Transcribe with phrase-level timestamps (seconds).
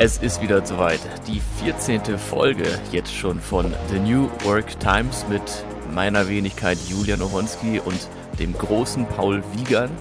[0.00, 1.00] Es ist wieder soweit.
[1.26, 2.16] Die 14.
[2.18, 2.62] Folge
[2.92, 5.42] jetzt schon von The New Work Times mit
[5.92, 7.98] meiner Wenigkeit Julian Owonski und
[8.38, 9.98] dem großen Paul Wiegand.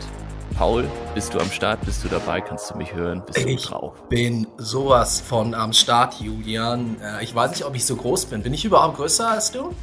[0.56, 1.82] Paul, bist du am Start?
[1.82, 2.42] Bist du dabei?
[2.42, 3.24] Kannst du mich hören?
[3.26, 3.96] Bist du ich drauf?
[4.08, 6.98] bin sowas von am Start, Julian.
[7.02, 8.44] Äh, ich weiß nicht, ob ich so groß bin.
[8.44, 9.74] Bin ich überhaupt größer als du?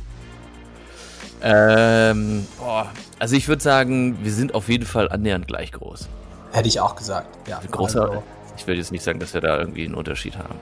[1.42, 2.86] Ähm, boah,
[3.18, 6.08] also ich würde sagen, wir sind auf jeden Fall annähernd gleich groß.
[6.52, 7.60] Hätte ich auch gesagt, ja.
[7.68, 8.22] Großer, also,
[8.56, 10.58] ich will jetzt nicht sagen, dass wir da irgendwie einen Unterschied haben.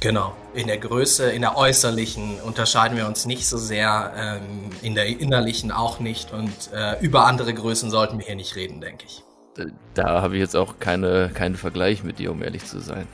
[0.00, 0.34] Genau.
[0.52, 5.06] In der Größe, in der äußerlichen unterscheiden wir uns nicht so sehr, ähm, in der
[5.06, 9.22] innerlichen auch nicht und äh, über andere Größen sollten wir hier nicht reden, denke ich.
[9.94, 13.06] Da habe ich jetzt auch keine, keinen Vergleich mit dir, um ehrlich zu sein.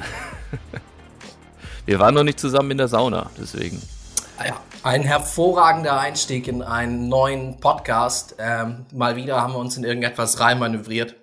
[1.86, 3.80] wir waren noch nicht zusammen in der Sauna, deswegen.
[4.38, 8.34] Ah ja, ein hervorragender Einstieg in einen neuen Podcast.
[8.38, 11.14] Ähm, mal wieder haben wir uns in irgendetwas reinmanövriert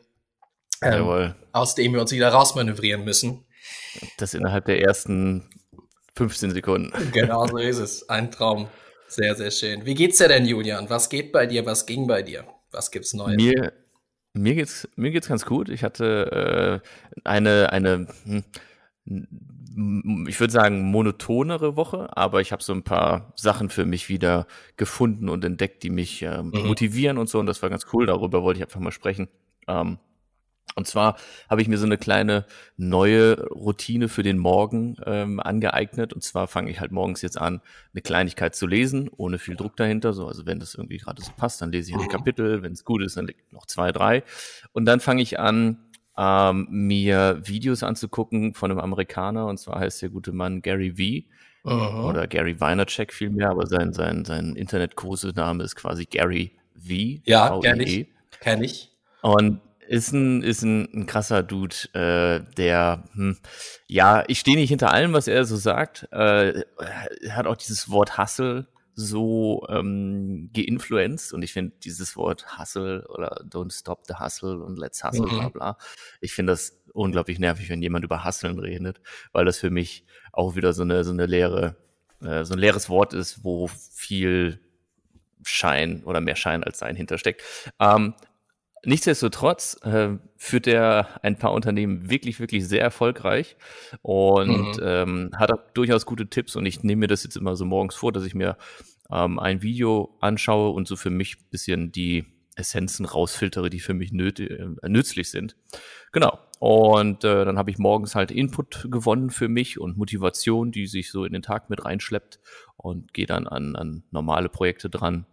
[0.81, 3.45] ähm, aus dem wir uns wieder rausmanövrieren müssen.
[4.18, 5.49] Das innerhalb der ersten
[6.16, 6.91] 15 Sekunden.
[7.12, 8.10] Genau so ist es.
[8.10, 8.68] Ein Traum.
[9.07, 9.85] Sehr, sehr schön.
[9.85, 10.90] Wie geht's dir denn, Julian?
[10.90, 11.65] Was geht bei dir?
[11.65, 12.46] Was ging bei dir?
[12.71, 13.37] Was gibt's Neues?
[13.37, 13.71] Mir,
[14.34, 15.70] mir geht's, mir geht's ganz gut.
[15.70, 18.43] Ich hatte äh, eine, eine, hm,
[20.27, 24.48] ich würde sagen, monotonere Woche, aber ich habe so ein paar Sachen für mich wieder
[24.76, 26.68] gefunden und entdeckt, die mich äh, mhm.
[26.68, 27.40] motivieren und so.
[27.40, 28.07] Und das war ganz cool.
[28.07, 29.30] Darüber wollte ich einfach mal sprechen.
[29.68, 29.99] Ähm,
[30.78, 31.18] und zwar
[31.50, 32.46] habe ich mir so eine kleine
[32.78, 36.14] neue Routine für den Morgen ähm, angeeignet.
[36.14, 37.62] Und zwar fange ich halt morgens jetzt an,
[37.94, 40.14] eine Kleinigkeit zu lesen, ohne viel Druck dahinter.
[40.14, 42.10] So, also wenn das irgendwie gerade so passt, dann lese ich ein mhm.
[42.10, 42.62] Kapitel.
[42.62, 44.24] Wenn es gut ist, dann noch zwei, drei.
[44.72, 45.80] Und dann fange ich an,
[46.16, 49.48] ähm, mir Videos anzugucken von einem Amerikaner.
[49.48, 50.92] Und zwar heißt der gute Mann Gary
[51.64, 51.74] V.
[51.74, 52.05] Mhm.
[52.05, 57.20] Oder Gary Weinercheck vielmehr, aber sein, sein, sein Internetkursename ist quasi Gary V.
[57.26, 58.08] Ja, kenne ich.
[58.40, 58.92] Kenn ich.
[59.24, 63.38] Und ist ein, ist ein, ein krasser Dude, äh, der, hm,
[63.88, 66.07] ja, ich stehe nicht hinter allem, was er so sagt.
[66.12, 66.63] Äh,
[67.30, 73.44] hat auch dieses Wort Hustle so ähm, geinfluenced und ich finde dieses Wort Hustle oder
[73.48, 75.38] Don't Stop the Hustle und Let's Hustle, mhm.
[75.38, 75.78] bla bla.
[76.19, 79.00] Ich finde das unglaublich nervig, wenn jemand über Hustlen redet,
[79.34, 81.75] weil das für mich auch wieder so eine, so eine leere,
[82.22, 84.59] äh, so ein leeres Wort ist, wo viel
[85.44, 87.44] Schein oder mehr Schein als Sein hintersteckt.
[87.80, 88.16] Ähm,
[88.84, 93.58] Nichtsdestotrotz äh, führt er ein paar Unternehmen wirklich, wirklich sehr erfolgreich
[94.02, 94.84] und mhm.
[94.84, 96.56] ähm, hat auch durchaus gute Tipps.
[96.56, 98.58] Und ich nehme mir das jetzt immer so morgens vor, dass ich mir
[99.12, 103.94] ähm, ein Video anschaue und so für mich ein bisschen die Essenzen rausfiltere, die für
[103.94, 105.56] mich nötig, äh, nützlich sind.
[106.12, 106.40] Genau.
[106.60, 111.12] Und äh, dann habe ich morgens halt Input gewonnen für mich und Motivation, die sich
[111.12, 112.40] so in den Tag mit reinschleppt
[112.78, 115.26] und gehe dann an, an normale Projekte dran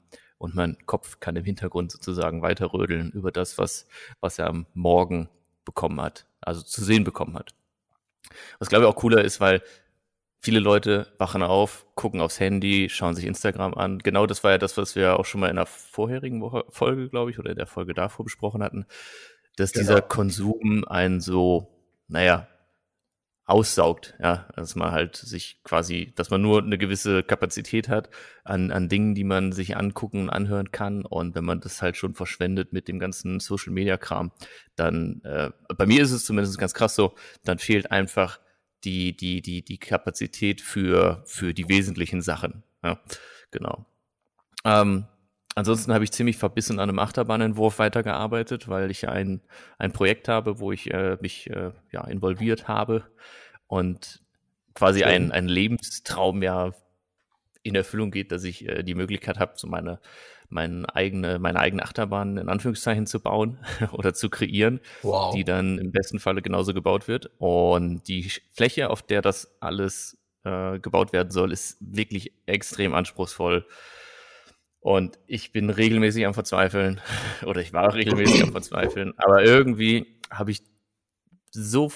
[0.45, 3.87] und mein Kopf kann im Hintergrund sozusagen weiterrödeln über das, was,
[4.21, 5.31] was er am Morgen
[5.65, 7.55] bekommen hat, also zu sehen bekommen hat.
[8.59, 9.63] Was glaube ich auch cooler ist, weil
[10.41, 14.01] viele Leute wachen auf, gucken aufs Handy, schauen sich Instagram an.
[14.01, 17.09] Genau das war ja das, was wir auch schon mal in der vorherigen Woche, Folge,
[17.09, 18.85] glaube ich, oder in der Folge davor besprochen hatten,
[19.57, 19.87] dass genau.
[19.87, 21.69] dieser Konsum einen so,
[22.09, 22.49] naja,
[23.47, 28.09] aussaugt, ja, dass man halt sich quasi, dass man nur eine gewisse Kapazität hat
[28.43, 31.05] an, an Dingen, die man sich angucken und anhören kann.
[31.05, 34.33] Und wenn man das halt schon verschwendet mit dem ganzen Social Media Kram,
[34.77, 38.41] dann, äh, bei mir ist es zumindest ganz krass so, dann fehlt einfach
[38.85, 42.63] die, die, die, die Kapazität für, für die wesentlichen Sachen.
[42.83, 42.99] Ja,
[43.51, 43.85] genau.
[44.65, 45.07] Ähm,
[45.55, 49.41] Ansonsten habe ich ziemlich verbissen an einem Achterbahnentwurf weitergearbeitet, weil ich ein,
[49.79, 53.05] ein Projekt habe, wo ich äh, mich äh, ja, involviert habe
[53.69, 54.21] und
[54.75, 56.73] quasi ein, ein Lebenstraum ja
[57.63, 60.01] in Erfüllung geht, dass ich äh, die Möglichkeit habe, so meine,
[60.49, 63.59] meine eigene, meine eigene Achterbahn in Anführungszeichen zu bauen
[63.93, 65.33] oder zu kreieren, wow.
[65.35, 67.31] die dann im besten Falle genauso gebaut wird.
[67.39, 73.67] Und die Fläche, auf der das alles äh, gebaut werden soll, ist wirklich extrem anspruchsvoll
[74.85, 77.01] und ich bin regelmäßig am Verzweifeln,
[77.47, 80.63] oder ich war regelmäßig am Verzweifeln, aber irgendwie habe ich
[81.51, 81.91] so,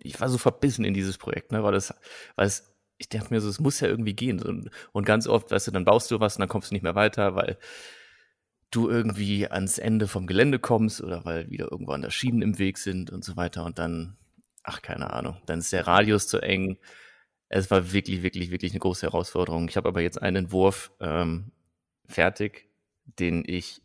[0.00, 1.92] ich war so verbissen in dieses Projekt, ne, weil das,
[2.36, 4.40] weil es, ich dachte mir so, es muss ja irgendwie gehen.
[4.40, 6.84] Und, und ganz oft, weißt du, dann baust du was und dann kommst du nicht
[6.84, 7.58] mehr weiter, weil
[8.70, 12.60] du irgendwie ans Ende vom Gelände kommst oder weil wieder irgendwo an der Schienen im
[12.60, 13.64] Weg sind und so weiter.
[13.64, 14.16] Und dann,
[14.62, 16.78] ach, keine Ahnung, dann ist der Radius zu eng
[17.48, 19.68] es war wirklich, wirklich, wirklich eine große Herausforderung.
[19.68, 21.52] Ich habe aber jetzt einen Entwurf ähm,
[22.06, 22.68] fertig,
[23.04, 23.82] den ich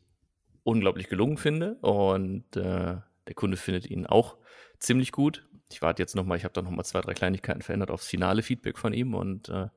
[0.64, 4.38] unglaublich gelungen finde und äh, der Kunde findet ihn auch
[4.80, 5.48] ziemlich gut.
[5.72, 8.78] Ich warte jetzt nochmal, ich habe da nochmal zwei, drei Kleinigkeiten verändert aufs finale Feedback
[8.78, 9.68] von ihm und äh,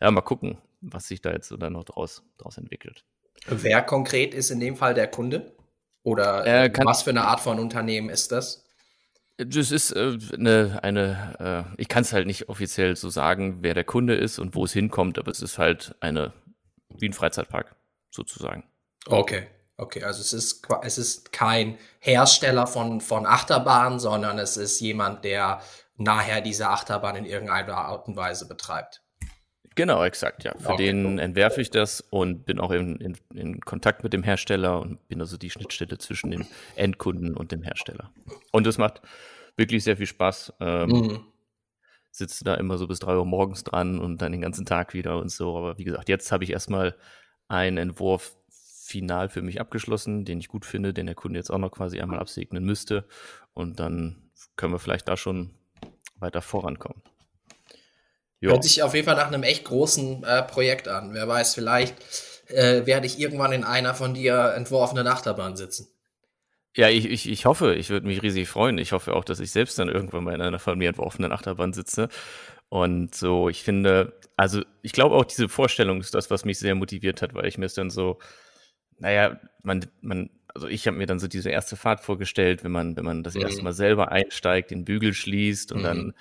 [0.00, 3.04] ja, mal gucken, was sich da jetzt dann noch draus, draus entwickelt.
[3.46, 5.54] Wer konkret ist in dem Fall der Kunde?
[6.02, 8.64] Oder äh, was für eine Art von Unternehmen ist das?
[9.38, 13.72] Das ist äh, eine, eine äh, ich kann es halt nicht offiziell so sagen, wer
[13.72, 16.32] der Kunde ist und wo es hinkommt, aber es ist halt eine,
[16.88, 17.76] wie ein Freizeitpark
[18.10, 18.64] sozusagen.
[19.06, 19.46] Okay,
[19.76, 25.24] okay, also es ist, es ist kein Hersteller von, von Achterbahnen, sondern es ist jemand,
[25.24, 25.62] der
[25.96, 29.02] nachher diese Achterbahn in irgendeiner Art und Weise betreibt.
[29.78, 30.54] Genau, exakt, ja.
[30.58, 30.86] Für okay.
[30.86, 35.06] den entwerfe ich das und bin auch in, in, in, Kontakt mit dem Hersteller und
[35.06, 38.10] bin also die Schnittstelle zwischen dem Endkunden und dem Hersteller.
[38.50, 39.02] Und das macht
[39.54, 40.54] wirklich sehr viel Spaß.
[40.58, 41.20] Ähm, mhm.
[42.10, 45.16] Sitze da immer so bis drei Uhr morgens dran und dann den ganzen Tag wieder
[45.20, 45.56] und so.
[45.56, 46.96] Aber wie gesagt, jetzt habe ich erstmal
[47.46, 51.58] einen Entwurf final für mich abgeschlossen, den ich gut finde, den der Kunde jetzt auch
[51.58, 53.06] noch quasi einmal absegnen müsste.
[53.54, 55.52] Und dann können wir vielleicht da schon
[56.18, 57.00] weiter vorankommen.
[58.40, 58.50] Jo.
[58.52, 61.12] Hört sich auf jeden Fall nach einem echt großen äh, Projekt an.
[61.12, 61.96] Wer weiß, vielleicht
[62.48, 65.88] äh, werde ich irgendwann in einer von dir entworfenen Achterbahn sitzen.
[66.76, 68.78] Ja, ich, ich, ich hoffe, ich würde mich riesig freuen.
[68.78, 71.72] Ich hoffe auch, dass ich selbst dann irgendwann mal in einer von mir entworfenen Achterbahn
[71.72, 72.08] sitze.
[72.68, 76.74] Und so, ich finde, also ich glaube auch, diese Vorstellung ist das, was mich sehr
[76.74, 78.18] motiviert hat, weil ich mir es dann so,
[78.98, 82.96] naja, man, man, also ich habe mir dann so diese erste Fahrt vorgestellt, wenn man,
[82.96, 83.42] wenn man das mhm.
[83.42, 85.84] erste Mal selber einsteigt, den Bügel schließt und mhm.
[85.84, 86.14] dann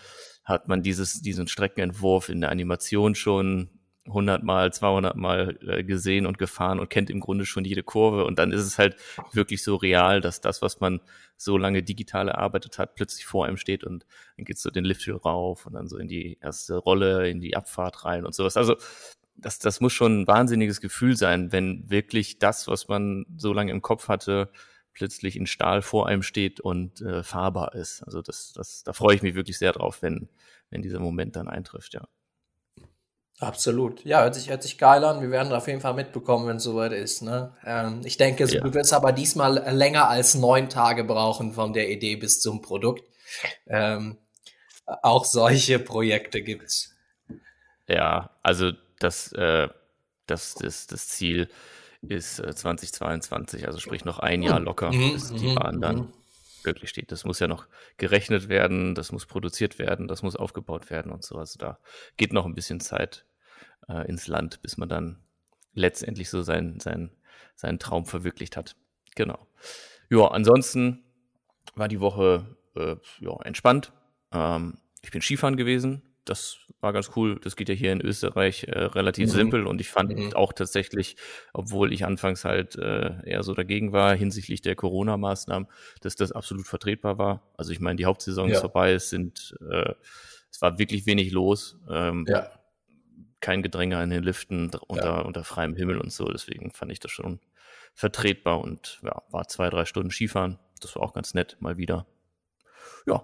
[0.48, 3.70] hat man dieses, diesen Streckenentwurf in der Animation schon
[4.06, 5.56] 100 Mal, 200 Mal
[5.86, 8.24] gesehen und gefahren und kennt im Grunde schon jede Kurve.
[8.24, 8.96] Und dann ist es halt
[9.34, 11.02] wirklich so real, dass das, was man
[11.36, 14.06] so lange digital erarbeitet hat, plötzlich vor einem steht und
[14.38, 17.58] dann geht's so den Lift rauf und dann so in die erste Rolle, in die
[17.58, 18.56] Abfahrt rein und sowas.
[18.56, 18.78] Also
[19.36, 23.72] das, das muss schon ein wahnsinniges Gefühl sein, wenn wirklich das, was man so lange
[23.72, 24.50] im Kopf hatte,
[24.98, 28.02] plötzlich in Stahl vor einem steht und äh, fahrbar ist.
[28.04, 30.28] Also das, das, da freue ich mich wirklich sehr drauf, wenn,
[30.72, 32.08] wenn dieser Moment dann eintrifft, ja.
[33.40, 34.04] Absolut.
[34.04, 35.22] Ja, hört sich, hört sich geil an.
[35.22, 37.22] Wir werden auf jeden Fall mitbekommen, wenn es soweit ist.
[37.22, 37.54] Ne?
[37.64, 38.62] Ähm, ich denke, ja.
[38.62, 43.04] du wirst aber diesmal länger als neun Tage brauchen von der Idee bis zum Produkt.
[43.68, 44.18] Ähm,
[44.88, 46.96] auch solche Projekte gibt's.
[47.88, 49.68] Ja, also das, äh,
[50.26, 51.48] das, das, das Ziel
[52.10, 55.96] ist äh, 2022, also sprich noch ein Jahr locker, mhm, bis die mhm, Bahn dann
[55.96, 56.14] mhm.
[56.64, 57.12] wirklich steht.
[57.12, 57.68] Das muss ja noch
[57.98, 61.38] gerechnet werden, das muss produziert werden, das muss aufgebaut werden und so.
[61.38, 61.80] Also da
[62.18, 63.26] geht noch ein bisschen Zeit
[63.88, 65.20] äh, ins Land, bis man dann
[65.74, 67.12] letztendlich so sein, sein,
[67.56, 68.76] seinen Traum verwirklicht hat.
[69.16, 69.48] Genau.
[70.10, 71.04] Ja, ansonsten
[71.76, 73.92] war die Woche äh, ja, entspannt.
[74.32, 77.40] Ähm, ich bin Skifahren gewesen, das war ganz cool.
[77.42, 79.36] Das geht ja hier in Österreich äh, relativ mhm.
[79.36, 80.34] simpel und ich fand mhm.
[80.34, 81.16] auch tatsächlich,
[81.54, 85.68] obwohl ich anfangs halt äh, eher so dagegen war hinsichtlich der Corona-Maßnahmen,
[86.02, 87.42] dass das absolut vertretbar war.
[87.58, 88.56] Also ich meine, die Hauptsaison ja.
[88.56, 89.94] ist vorbei, es sind, äh,
[90.52, 91.78] es war wirklich wenig los.
[91.90, 92.52] Ähm, ja.
[93.40, 95.22] Kein Gedränge an den Liften unter, ja.
[95.22, 96.26] unter freiem Himmel und so.
[96.26, 97.40] Deswegen fand ich das schon
[97.94, 100.60] vertretbar und ja, war zwei, drei Stunden Skifahren.
[100.82, 102.08] Das war auch ganz nett, mal wieder.
[103.06, 103.24] Ja,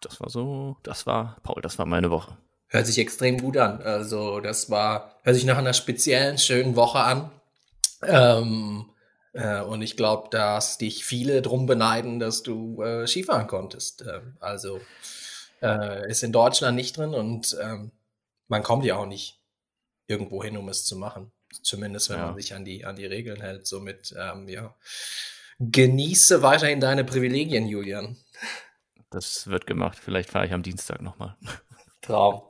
[0.00, 2.36] das war so, das war, Paul, das war meine Woche.
[2.70, 3.82] Hört sich extrem gut an.
[3.82, 7.30] Also, das war, hört sich nach einer speziellen, schönen Woche an.
[8.02, 8.86] Ähm,
[9.32, 14.02] äh, und ich glaube, dass dich viele drum beneiden, dass du äh, Skifahren konntest.
[14.02, 14.80] Äh, also,
[15.62, 17.90] äh, ist in Deutschland nicht drin und ähm,
[18.48, 19.40] man kommt ja auch nicht
[20.06, 21.30] irgendwo hin, um es zu machen.
[21.62, 22.26] Zumindest, wenn ja.
[22.26, 23.66] man sich an die, an die Regeln hält.
[23.66, 24.74] Somit, ähm, ja.
[25.58, 28.16] Genieße weiterhin deine Privilegien, Julian.
[29.10, 29.98] Das wird gemacht.
[30.00, 31.36] Vielleicht fahre ich am Dienstag nochmal.
[32.00, 32.42] Traum.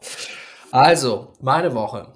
[0.70, 2.12] Also, meine Woche.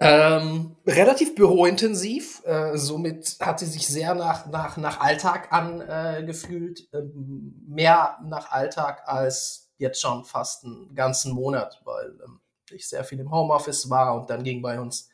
[0.00, 6.88] Ähm, relativ bürointensiv, äh, somit hat sie sich sehr nach, nach, nach Alltag angefühlt.
[6.92, 12.40] Äh, ähm, mehr nach Alltag als jetzt schon fast einen ganzen Monat, weil ähm,
[12.70, 15.08] ich sehr viel im Homeoffice war und dann ging bei uns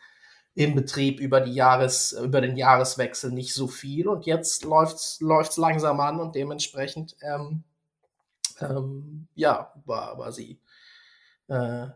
[0.55, 5.57] im Betrieb über die Jahres, über den Jahreswechsel nicht so viel und jetzt läuft's, läuft's
[5.57, 7.65] langsam an und dementsprechend ähm,
[8.61, 10.61] ähm, ja, war, war sie
[11.49, 11.87] äh,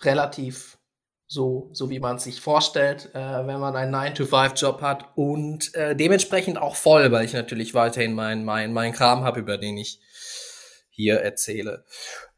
[0.00, 0.78] relativ
[1.26, 5.96] so, so wie man es sich vorstellt, äh, wenn man einen 9-to-5-Job hat und äh,
[5.96, 9.98] dementsprechend auch voll, weil ich natürlich weiterhin meinen mein, mein Kram habe, über den ich
[10.90, 11.86] hier erzähle.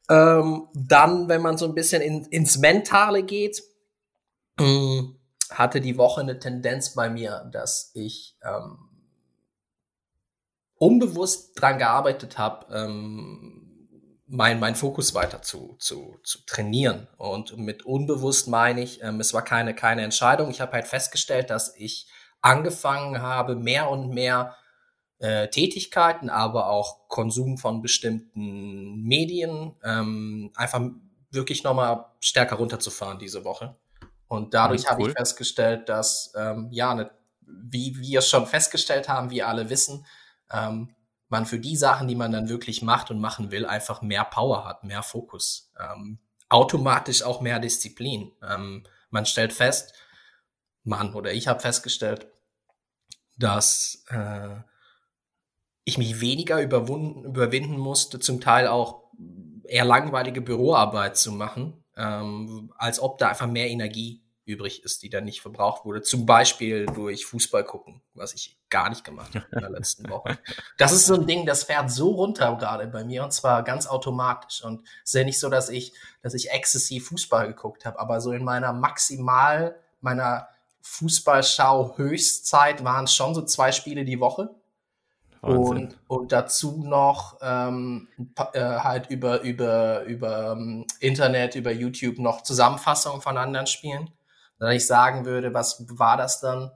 [0.08, 3.62] Ähm, dann, wenn man so ein bisschen in, ins Mentale geht,
[4.60, 5.02] äh,
[5.50, 8.78] hatte die Woche eine Tendenz bei mir, dass ich ähm,
[10.76, 13.63] unbewusst dran gearbeitet habe, ähm,
[14.26, 17.08] mein, mein Fokus weiter zu, zu, zu trainieren.
[17.16, 20.50] Und mit unbewusst meine ich, ähm, es war keine, keine Entscheidung.
[20.50, 22.08] Ich habe halt festgestellt, dass ich
[22.40, 24.56] angefangen habe, mehr und mehr
[25.18, 30.82] äh, Tätigkeiten, aber auch Konsum von bestimmten Medien ähm, einfach
[31.30, 33.76] wirklich nochmal stärker runterzufahren diese Woche.
[34.28, 34.90] Und dadurch cool.
[34.90, 40.06] habe ich festgestellt, dass, ähm, ja, ne, wie wir schon festgestellt haben, wir alle wissen,
[40.50, 40.94] ähm,
[41.28, 44.64] man für die Sachen, die man dann wirklich macht und machen will, einfach mehr Power
[44.64, 48.32] hat, mehr Fokus, ähm, automatisch auch mehr Disziplin.
[48.42, 49.94] Ähm, man stellt fest,
[50.84, 52.26] man oder ich habe festgestellt,
[53.36, 54.56] dass äh,
[55.84, 59.04] ich mich weniger überwinden musste, zum Teil auch
[59.64, 65.10] eher langweilige Büroarbeit zu machen, ähm, als ob da einfach mehr Energie übrig ist, die
[65.10, 66.02] dann nicht verbraucht wurde.
[66.02, 70.38] Zum Beispiel durch Fußball gucken, was ich gar nicht gemacht habe in der letzten Woche.
[70.76, 73.86] Das ist so ein Ding, das fährt so runter gerade bei mir und zwar ganz
[73.86, 74.64] automatisch.
[74.64, 78.20] Und es ist ja nicht so, dass ich, dass ich exzessiv Fußball geguckt habe, aber
[78.20, 80.48] so in meiner maximal, meiner
[80.82, 84.54] Fußballschau-Höchstzeit waren es schon so zwei Spiele die Woche.
[85.40, 88.08] Und, und dazu noch ähm,
[88.54, 94.10] äh, halt über, über, über um, ähm, Internet, über YouTube noch Zusammenfassungen von anderen Spielen.
[94.64, 96.70] Wenn ich sagen würde, was war das dann?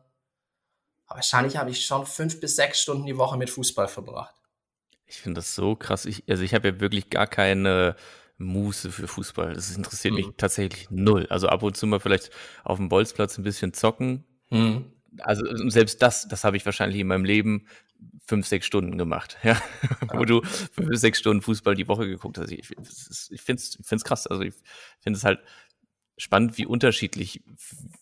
[1.09, 4.35] Wahrscheinlich habe ich schon fünf bis sechs Stunden die Woche mit Fußball verbracht.
[5.07, 6.04] Ich finde das so krass.
[6.04, 7.97] Ich, also ich habe ja wirklich gar keine
[8.37, 9.54] Muße für Fußball.
[9.54, 10.18] Das interessiert mhm.
[10.18, 11.26] mich tatsächlich null.
[11.30, 12.30] Also ab und zu mal vielleicht
[12.62, 14.25] auf dem Bolzplatz ein bisschen zocken.
[14.50, 14.92] Mhm.
[15.21, 17.66] Also selbst das, das habe ich wahrscheinlich in meinem Leben
[18.26, 19.61] fünf, sechs Stunden gemacht, ja,
[20.12, 22.52] wo du fünf, sechs Stunden Fußball die Woche geguckt hast.
[22.52, 22.71] Ich,
[23.30, 24.26] ich finde es krass.
[24.26, 24.54] Also ich
[25.00, 25.40] finde es halt
[26.19, 27.43] spannend, wie unterschiedlich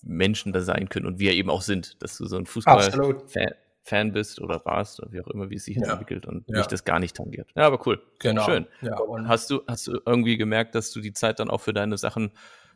[0.02, 3.52] Menschen da sein können und wie er eben auch sind, dass du so ein Fußball-Fan
[3.86, 5.92] Fan bist oder warst oder wie auch immer, wie es sich ja.
[5.92, 6.58] entwickelt und ja.
[6.58, 7.48] mich das gar nicht tangiert.
[7.54, 8.02] Ja, aber cool.
[8.18, 8.44] Genau.
[8.44, 8.66] Schön.
[8.82, 11.96] Ja, hast du, hast du irgendwie gemerkt, dass du die Zeit dann auch für deine
[11.96, 12.32] Sachen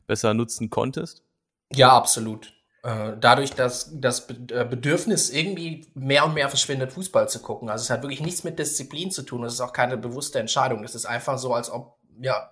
[0.06, 1.24] besser nutzen konntest?
[1.72, 2.52] Ja, absolut.
[2.84, 7.70] Äh, dadurch, dass das äh, Bedürfnis irgendwie mehr und mehr verschwindet, Fußball zu gucken.
[7.70, 9.42] Also es hat wirklich nichts mit Disziplin zu tun.
[9.42, 10.84] Es ist auch keine bewusste Entscheidung.
[10.84, 12.50] Es ist einfach so, als ob ja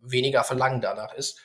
[0.00, 1.40] weniger Verlangen danach ist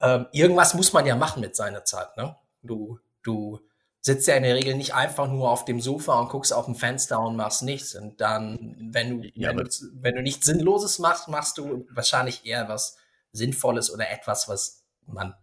[0.00, 2.16] ähm, irgendwas muss man ja machen mit seiner Zeit.
[2.16, 2.36] Ne?
[2.62, 3.60] Du, du
[4.00, 6.74] sitzt ja in der Regel nicht einfach nur auf dem Sofa und guckst auf dem
[6.74, 7.94] Fenster und machst nichts.
[7.94, 12.44] Und dann, wenn du, ja, wenn, du wenn du nichts Sinnloses machst, machst du wahrscheinlich
[12.44, 12.96] eher was
[13.32, 15.34] Sinnvolles oder etwas, was man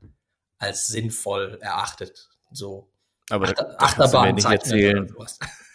[0.57, 2.29] als sinnvoll erachtet.
[2.51, 2.91] So
[3.31, 5.13] aber da, da kannst du mir nicht erzählen.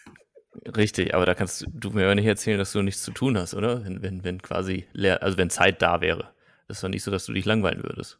[0.77, 3.85] Richtig, aber da kannst du mir nicht erzählen, dass du nichts zu tun hast, oder?
[3.85, 6.31] Wenn, wenn, wenn quasi leer, also wenn Zeit da wäre.
[6.69, 8.19] Das ist doch nicht so, dass du dich langweilen würdest.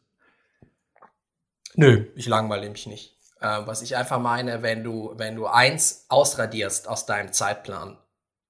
[1.77, 3.15] Nö, ich langweile mich nicht.
[3.39, 7.97] Äh, was ich einfach meine, wenn du, wenn du eins ausradierst aus deinem Zeitplan,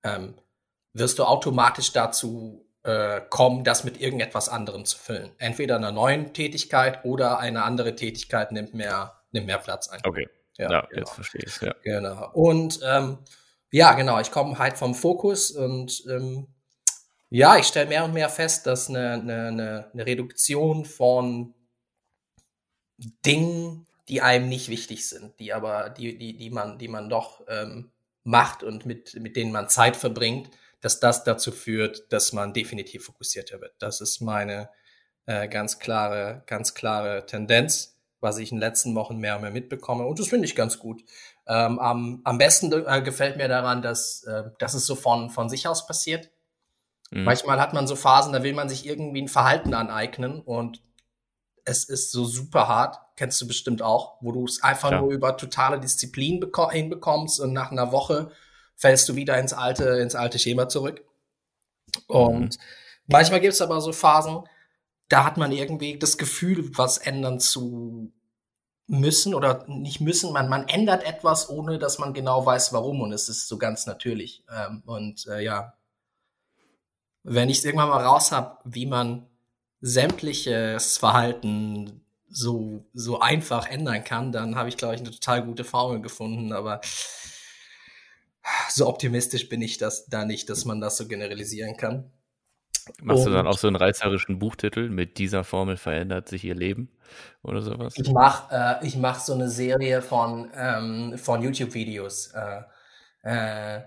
[0.04, 0.34] ähm,
[0.94, 5.32] wirst du automatisch dazu äh, kommen, das mit irgendetwas anderem zu füllen.
[5.40, 10.00] Entweder einer neuen Tätigkeit oder eine andere Tätigkeit nimmt mehr, nimmt mehr Platz ein.
[10.06, 10.30] Okay.
[10.58, 11.00] Ja, ja genau.
[11.02, 11.76] jetzt verstehe ich ja.
[11.84, 12.32] Genau.
[12.32, 13.18] Und ähm,
[13.72, 16.48] ja, genau, ich komme halt vom Fokus und ähm,
[17.30, 21.54] ja, ich stelle mehr und mehr fest, dass eine, eine, eine Reduktion von
[22.98, 27.42] Dingen, die einem nicht wichtig sind, die aber, die, die, die man, die man doch
[27.48, 27.92] ähm,
[28.24, 30.50] macht und mit, mit denen man Zeit verbringt,
[30.82, 33.74] dass das dazu führt, dass man definitiv fokussierter wird.
[33.80, 34.70] Das ist meine
[35.26, 39.52] äh, ganz klare, ganz klare Tendenz, was ich in den letzten Wochen mehr und mehr
[39.52, 40.06] mitbekomme.
[40.06, 41.04] Und das finde ich ganz gut.
[41.48, 45.50] Ähm, am, am besten äh, gefällt mir daran, dass, äh, dass es so von, von
[45.50, 46.30] sich aus passiert.
[47.12, 47.24] Mhm.
[47.24, 50.82] Manchmal hat man so Phasen, da will man sich irgendwie ein Verhalten aneignen und
[51.68, 55.02] es ist so super hart, kennst du bestimmt auch, wo du es einfach Klar.
[55.02, 58.32] nur über totale Disziplin hinbekommst und nach einer Woche
[58.76, 61.04] fällst du wieder ins alte, ins alte Schema zurück.
[62.08, 62.62] Und mhm.
[63.08, 64.44] manchmal gibt es aber so Phasen,
[65.10, 68.14] da hat man irgendwie das Gefühl, was ändern zu
[68.88, 70.32] müssen oder nicht müssen.
[70.32, 73.02] Man, man ändert etwas, ohne dass man genau weiß, warum.
[73.02, 74.46] Und es ist so ganz natürlich.
[74.50, 75.74] Ähm, und äh, ja,
[77.24, 79.28] wenn ich es irgendwann mal raus habe, wie man
[79.82, 85.64] sämtliches Verhalten so, so einfach ändern kann, dann habe ich, glaube ich, eine total gute
[85.64, 86.52] Formel gefunden.
[86.54, 86.82] Aber
[88.70, 92.12] so optimistisch bin ich das da nicht, dass man das so generalisieren kann.
[93.02, 96.56] Machst und du dann auch so einen reißerischen Buchtitel mit dieser Formel verändert sich ihr
[96.56, 96.90] Leben
[97.44, 97.94] oder sowas?
[97.98, 102.34] Ich mache äh, ich mach so eine Serie von, ähm, von YouTube-Videos.
[102.34, 102.62] Äh,
[103.24, 103.82] äh,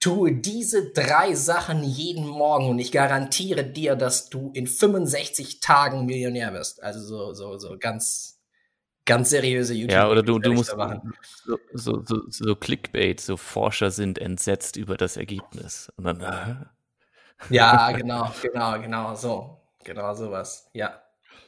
[0.00, 6.06] Tue diese drei Sachen jeden Morgen und ich garantiere dir, dass du in 65 Tagen
[6.06, 6.82] Millionär wirst.
[6.82, 8.40] Also so, so, so ganz,
[9.04, 9.92] ganz seriöse YouTube.
[9.92, 10.70] Ja, oder du, du musst
[11.44, 15.90] so, so, so, so Clickbait, so Forscher sind entsetzt über das Ergebnis.
[15.96, 16.54] Und dann, äh.
[17.50, 19.60] Ja, genau, genau, genau, so.
[19.84, 21.00] Genau sowas, ja.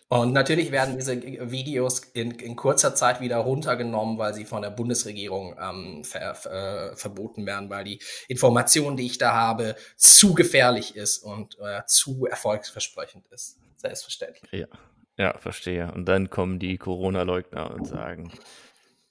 [0.08, 4.70] Und natürlich werden diese Videos in, in kurzer Zeit wieder runtergenommen, weil sie von der
[4.70, 10.34] Bundesregierung ähm, ver, ver, äh, verboten werden, weil die Information, die ich da habe, zu
[10.34, 13.58] gefährlich ist und äh, zu erfolgsversprechend ist.
[13.76, 14.50] Selbstverständlich.
[14.50, 14.66] Ja,
[15.18, 15.92] ja, verstehe.
[15.92, 18.32] Und dann kommen die Corona-Leugner und sagen,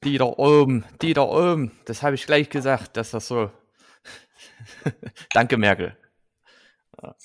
[0.04, 3.52] die da oben, die da oben, das habe ich gleich gesagt, dass das so
[5.34, 5.96] Danke, Merkel.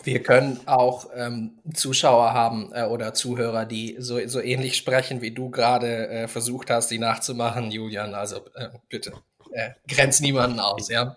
[0.04, 5.30] Wir können auch ähm, Zuschauer haben äh, oder Zuhörer, die so, so ähnlich sprechen, wie
[5.30, 8.14] du gerade äh, versucht hast, die nachzumachen, Julian.
[8.14, 9.12] Also äh, bitte,
[9.52, 11.16] äh, grenz niemanden aus, ja.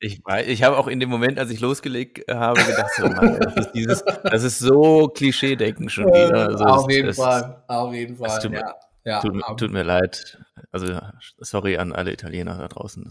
[0.00, 3.54] Ich, ich habe auch in dem Moment, als ich losgelegt habe, gedacht, so, Mann, das,
[3.56, 6.48] ist dieses, das ist so Klischee-Denken schon wieder.
[6.48, 8.74] Also auf jeden das, Fall, auf jeden Fall, tut, ja.
[9.04, 10.38] ja tut, tut, mir leid.
[10.72, 10.98] Also,
[11.38, 13.10] sorry an alle Italiener da draußen.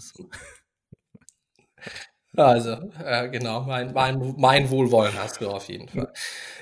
[2.35, 2.71] Also,
[3.03, 6.11] äh, genau, mein, mein, mein Wohlwollen hast du auf jeden Fall.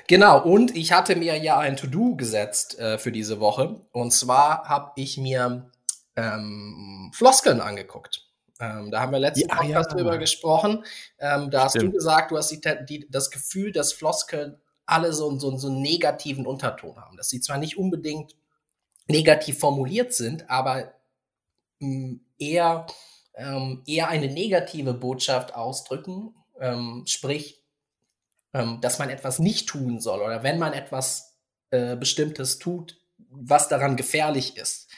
[0.07, 3.79] Genau, und ich hatte mir ja ein To-Do gesetzt äh, für diese Woche.
[3.93, 5.71] Und zwar habe ich mir
[6.17, 8.27] ähm, Floskeln angeguckt.
[8.59, 9.97] Ähm, da haben wir letzten ja, Podcast ja.
[9.97, 10.83] drüber gesprochen.
[11.19, 15.39] Ähm, da hast du gesagt, du hast die, die, das Gefühl, dass Floskeln alle so,
[15.39, 17.15] so, so einen negativen Unterton haben.
[17.15, 18.35] Dass sie zwar nicht unbedingt
[19.07, 20.93] negativ formuliert sind, aber
[21.79, 22.85] mh, eher
[23.35, 27.63] ähm, eher eine negative Botschaft ausdrücken, ähm, sprich,
[28.53, 31.37] ähm, dass man etwas nicht tun soll oder wenn man etwas
[31.71, 34.89] äh, Bestimmtes tut, was daran gefährlich ist,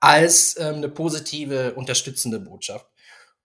[0.00, 2.86] als ähm, eine positive, unterstützende Botschaft.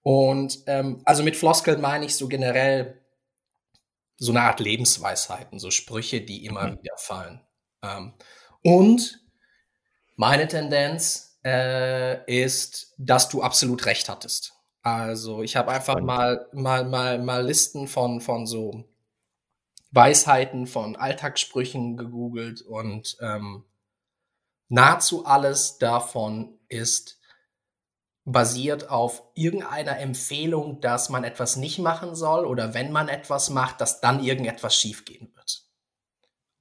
[0.01, 3.01] Und ähm, also mit Floskeln meine ich so generell
[4.17, 6.81] so eine Art Lebensweisheiten, so Sprüche, die immer mhm.
[6.81, 7.41] wieder fallen.
[7.81, 8.13] Ähm,
[8.61, 9.19] und
[10.15, 14.53] meine Tendenz äh, ist, dass du absolut recht hattest.
[14.81, 18.83] Also ich habe einfach mal, mal, mal, mal Listen von, von so
[19.91, 23.63] Weisheiten, von Alltagssprüchen gegoogelt und ähm,
[24.69, 27.19] nahezu alles davon ist
[28.25, 33.81] basiert auf irgendeiner Empfehlung, dass man etwas nicht machen soll oder wenn man etwas macht,
[33.81, 35.32] dass dann irgendetwas schiefgehen.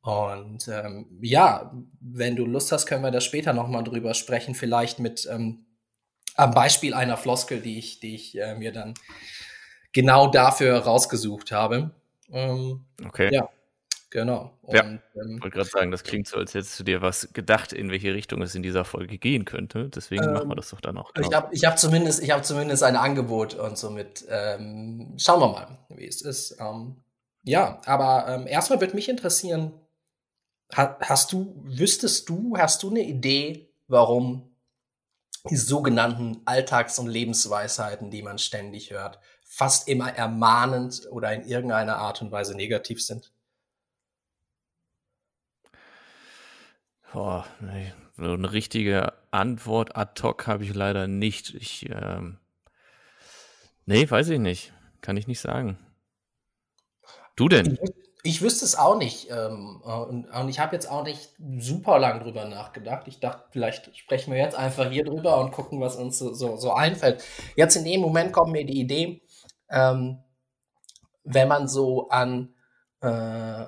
[0.02, 4.98] Und ähm, ja, wenn du Lust hast, können wir da später nochmal drüber sprechen, vielleicht
[4.98, 5.64] mit ähm,
[6.34, 8.94] am Beispiel einer Floskel, die ich, die ich äh, mir dann
[9.92, 11.92] genau dafür rausgesucht habe.
[12.32, 13.32] Ähm, okay.
[13.32, 13.48] Ja,
[14.10, 14.58] genau.
[14.62, 17.72] Und, ja, ähm, wollte gerade sagen, das klingt so, als hättest du dir was gedacht,
[17.72, 19.88] in welche Richtung es in dieser Folge gehen könnte.
[19.88, 21.12] Deswegen ähm, machen wir das doch dann auch.
[21.14, 21.28] Genau.
[21.28, 25.48] Ich habe ich hab zumindest, ich hab zumindest ein Angebot und somit ähm, schauen wir
[25.48, 26.56] mal, wie es ist.
[26.58, 26.96] Ähm,
[27.44, 29.72] ja, aber ähm, erstmal würde mich interessieren,
[30.74, 34.50] Hast du, wüsstest du, hast du eine Idee, warum
[35.50, 41.96] die sogenannten Alltags- und Lebensweisheiten, die man ständig hört, fast immer ermahnend oder in irgendeiner
[41.96, 43.32] Art und Weise negativ sind?
[47.12, 47.92] Boah, nee.
[48.16, 51.52] so eine richtige Antwort ad hoc habe ich leider nicht.
[51.54, 52.38] Ich, ähm,
[53.84, 54.72] nee, weiß ich nicht.
[55.02, 55.76] Kann ich nicht sagen.
[57.36, 57.78] Du denn?
[58.24, 59.30] Ich wüsste es auch nicht.
[59.30, 63.08] Ähm, äh, und, und, ich habe jetzt auch nicht super lang drüber nachgedacht.
[63.08, 66.56] Ich dachte, vielleicht sprechen wir jetzt einfach hier drüber und gucken, was uns so, so,
[66.56, 67.24] so einfällt.
[67.56, 69.22] Jetzt in dem Moment kommt mir die Idee,
[69.70, 70.22] ähm,
[71.24, 72.54] wenn man so an
[73.00, 73.64] äh,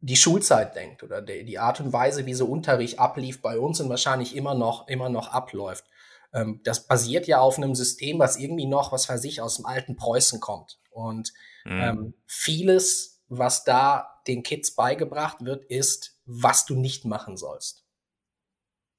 [0.00, 3.80] die Schulzeit denkt oder die, die, Art und Weise, wie so Unterricht ablief bei uns
[3.80, 5.84] und wahrscheinlich immer noch, immer noch abläuft.
[6.32, 9.66] Ähm, das basiert ja auf einem System, was irgendwie noch, was weiß ich, aus dem
[9.66, 10.78] alten Preußen kommt.
[10.90, 11.32] Und
[11.64, 11.80] mhm.
[11.80, 17.84] ähm, vieles was da den Kids beigebracht wird, ist, was du nicht machen sollst.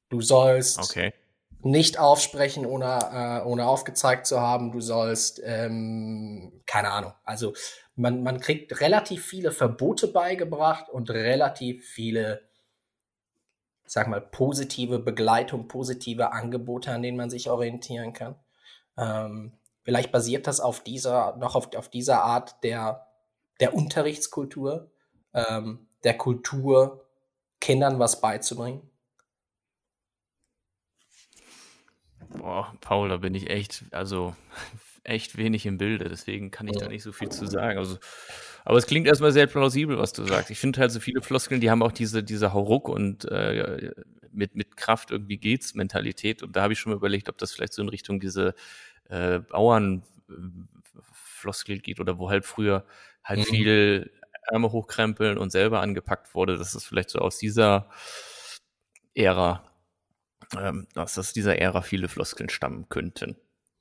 [0.09, 1.13] Du sollst okay.
[1.61, 4.71] nicht aufsprechen, ohne, äh, ohne aufgezeigt zu haben.
[4.71, 7.13] Du sollst, ähm, keine Ahnung.
[7.23, 7.53] Also
[7.95, 12.47] man, man kriegt relativ viele Verbote beigebracht und relativ viele,
[13.85, 18.35] sag mal, positive Begleitung, positive Angebote, an denen man sich orientieren kann.
[18.97, 23.04] Ähm, vielleicht basiert das auf dieser, noch auf, auf dieser Art der
[23.59, 24.91] der Unterrichtskultur,
[25.33, 27.05] ähm, der Kultur,
[27.59, 28.89] Kindern was beizubringen?
[32.29, 34.35] Boah, Paul, da bin ich echt, also
[35.03, 37.77] echt wenig im Bilde, deswegen kann ich da nicht so viel zu sagen.
[37.77, 37.97] Also,
[38.65, 40.51] aber es klingt erstmal sehr plausibel, was du sagst.
[40.51, 43.91] Ich finde halt so viele Floskeln, die haben auch diese, diese Hauruck und äh,
[44.31, 46.43] mit, mit Kraft irgendwie geht's Mentalität.
[46.43, 48.53] Und da habe ich schon mal überlegt, ob das vielleicht so in Richtung diese
[49.09, 52.85] äh, Bauernfloskel geht oder wo halt früher
[53.25, 53.43] halt mhm.
[53.43, 54.11] viel
[54.47, 57.89] Ärmel hochkrempeln und selber angepackt wurde, dass es vielleicht so aus dieser
[59.15, 59.63] Ära,
[60.57, 63.35] ähm, dass aus dieser Ära viele Floskeln stammen könnten.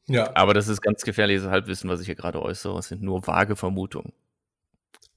[0.06, 0.34] Ja.
[0.34, 2.78] Aber das ist ganz gefährliches Halbwissen, was ich hier gerade äußere.
[2.78, 4.12] Es sind nur vage Vermutungen.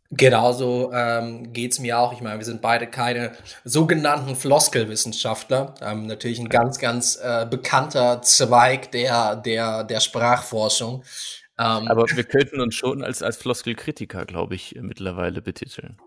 [0.10, 2.14] Genauso ähm, geht mir auch.
[2.14, 3.34] Ich meine, wir sind beide keine
[3.66, 5.74] sogenannten Floskelwissenschaftler.
[5.82, 11.04] Ähm, natürlich ein ganz, ganz äh, bekannter Zweig der, der, der Sprachforschung.
[11.60, 16.00] Ähm, Aber wir könnten uns schon als, als Floskelkritiker, glaube ich, mittlerweile betiteln.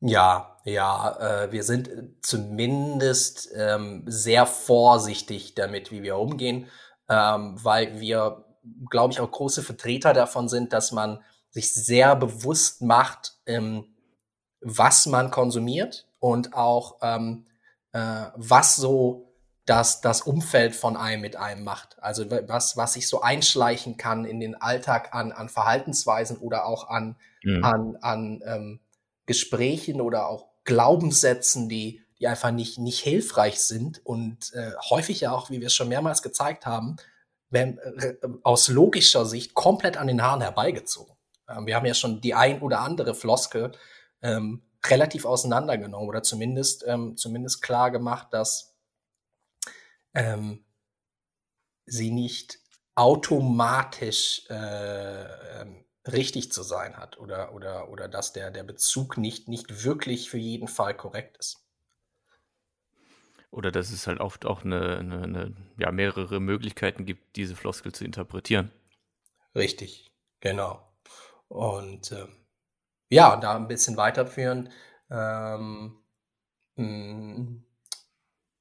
[0.00, 6.66] Ja, ja, äh, wir sind zumindest ähm, sehr vorsichtig damit, wie wir umgehen,
[7.08, 8.46] ähm, weil wir
[8.90, 13.84] glaube ich, auch große Vertreter davon sind, dass man sich sehr bewusst macht, ähm,
[14.60, 17.46] was man konsumiert und auch ähm,
[17.92, 19.25] äh, was so
[19.66, 22.00] das, das Umfeld von einem mit einem macht.
[22.00, 26.88] Also was, was sich so einschleichen kann in den Alltag an, an Verhaltensweisen oder auch
[26.88, 27.64] an, mhm.
[27.64, 28.80] an, an ähm,
[29.26, 35.32] Gesprächen oder auch Glaubenssätzen, die, die einfach nicht, nicht hilfreich sind und äh, häufig ja
[35.32, 36.96] auch, wie wir es schon mehrmals gezeigt haben,
[37.50, 41.16] wenn, äh, aus logischer Sicht komplett an den Haaren herbeigezogen.
[41.48, 43.72] Ähm, wir haben ja schon die ein oder andere Floskel
[44.22, 48.75] ähm, relativ auseinandergenommen oder zumindest, ähm, zumindest klar gemacht, dass
[50.16, 50.64] ähm,
[51.84, 52.58] sie nicht
[52.94, 59.48] automatisch äh, ähm, richtig zu sein hat oder, oder, oder dass der, der Bezug nicht,
[59.48, 61.62] nicht wirklich für jeden Fall korrekt ist.
[63.50, 67.92] Oder dass es halt oft auch eine, eine, eine, ja, mehrere Möglichkeiten gibt, diese Floskel
[67.92, 68.72] zu interpretieren.
[69.54, 70.92] Richtig, genau.
[71.48, 72.46] Und ähm,
[73.08, 74.70] ja, da ein bisschen weiterführen.
[75.10, 75.98] Ähm,
[76.76, 77.65] hm,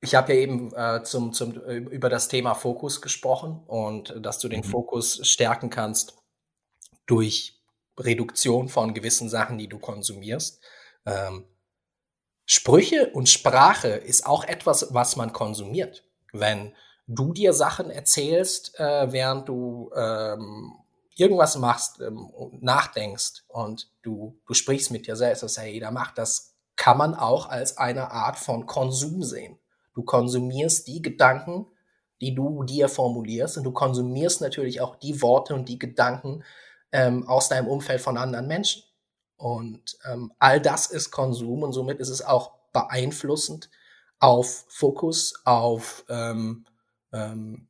[0.01, 4.39] ich habe ja eben äh, zum, zum, äh, über das Thema Fokus gesprochen und dass
[4.39, 4.65] du den mhm.
[4.65, 6.17] Fokus stärken kannst
[7.05, 7.61] durch
[7.99, 10.61] Reduktion von gewissen Sachen, die du konsumierst.
[11.05, 11.45] Ähm,
[12.45, 16.03] Sprüche und Sprache ist auch etwas, was man konsumiert.
[16.31, 16.75] Wenn
[17.07, 20.73] du dir Sachen erzählst, äh, während du ähm,
[21.15, 26.17] irgendwas machst, ähm, nachdenkst und du, du sprichst mit dir selbst, dass hey, jeder macht,
[26.17, 29.57] das kann man auch als eine Art von Konsum sehen.
[29.95, 31.65] Du konsumierst die Gedanken,
[32.21, 36.43] die du dir formulierst und du konsumierst natürlich auch die Worte und die Gedanken
[36.91, 38.83] ähm, aus deinem Umfeld von anderen Menschen.
[39.37, 43.69] Und ähm, all das ist Konsum und somit ist es auch beeinflussend
[44.19, 46.65] auf Fokus, auf ähm,
[47.11, 47.67] ähm,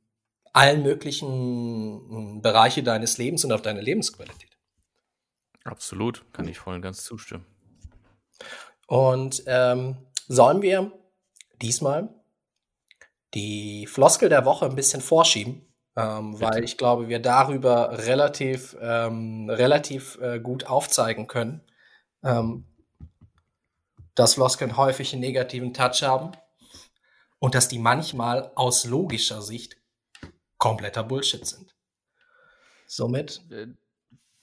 [0.53, 4.57] allen möglichen hm, Bereiche deines Lebens und auf deine Lebensqualität.
[5.63, 7.45] Absolut, kann ich voll und ganz zustimmen.
[8.87, 10.91] Und ähm, sollen wir
[11.61, 12.14] diesmal
[13.35, 15.65] die Floskel der Woche ein bisschen vorschieben?
[15.95, 21.61] ähm, weil ich glaube, wir darüber relativ, ähm, relativ äh, gut aufzeigen können,
[22.23, 22.65] ähm,
[24.13, 26.31] dass Floskeln häufig einen negativen Touch haben
[27.39, 29.77] und dass die manchmal aus logischer Sicht
[30.57, 31.75] kompletter Bullshit sind.
[32.87, 33.41] Somit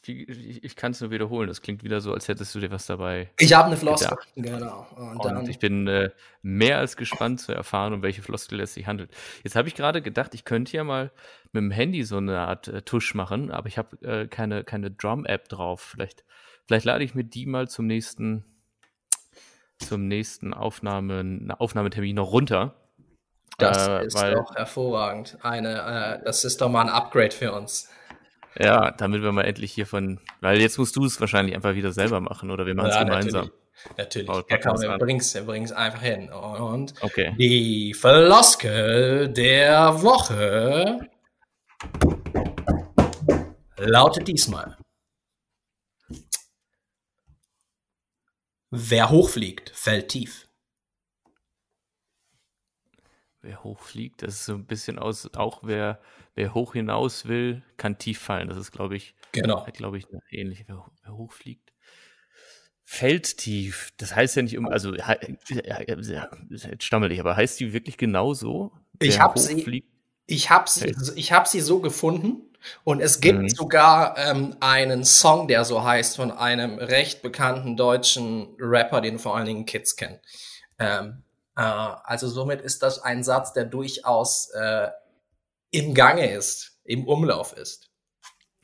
[0.09, 1.49] äh, ich, ich kann es nur wiederholen.
[1.49, 3.31] Das klingt wieder so, als hättest du dir was dabei.
[3.39, 4.17] Ich habe eine Floskel.
[4.37, 4.87] Genau.
[4.97, 6.11] Und, und ich bin äh,
[6.43, 9.11] mehr als gespannt zu erfahren, um welche Floskel es sich handelt.
[9.43, 11.11] Jetzt habe ich gerade gedacht, ich könnte ja mal
[11.53, 14.91] mit dem Handy so eine Art äh, Tusch machen, aber ich habe äh, keine, keine
[14.91, 15.81] Drum-App drauf.
[15.81, 16.25] Vielleicht,
[16.67, 18.45] vielleicht lade ich mir die mal zum nächsten,
[19.79, 22.75] zum nächsten Aufnahme, Aufnahmetermin noch runter.
[23.59, 25.39] Das äh, ist weil, doch hervorragend.
[25.43, 27.89] Eine, äh, das ist doch mal ein Upgrade für uns.
[28.59, 31.93] Ja, damit wir mal endlich hier von, weil jetzt musst du es wahrscheinlich einfach wieder
[31.93, 33.51] selber machen oder wir machen es ja, gemeinsam.
[33.97, 34.29] Natürlich.
[34.29, 34.51] natürlich.
[34.51, 36.31] Ja, komm, wir bring's, wir bring's einfach hin.
[36.31, 37.35] Und okay.
[37.39, 41.09] die Floskel der Woche
[43.79, 44.77] lautet diesmal.
[48.71, 50.47] Wer hochfliegt, fällt tief.
[53.43, 56.01] Wer hochfliegt, das ist so ein bisschen aus, auch wer
[56.35, 58.49] wer hoch hinaus will, kann tief fallen.
[58.49, 59.67] Das ist, glaube ich, genau.
[59.73, 61.73] glaube ich, ähnlich, wer, wer hoch fliegt.
[62.85, 63.93] Fällt tief.
[63.97, 68.73] Das heißt ja nicht um, also jetzt stammel ich, aber heißt die wirklich genau so?
[68.99, 69.85] Ich habe sie,
[70.27, 72.49] ich habe sie, ich habe sie so gefunden.
[72.85, 73.49] Und es gibt mhm.
[73.49, 79.37] sogar ähm, einen Song, der so heißt, von einem recht bekannten deutschen Rapper, den vor
[79.37, 80.21] allen Dingen Kids kennen.
[80.79, 81.25] Ähm,
[81.57, 84.89] äh, also somit ist das ein Satz, der durchaus äh,
[85.71, 87.91] im Gange ist, im Umlauf ist.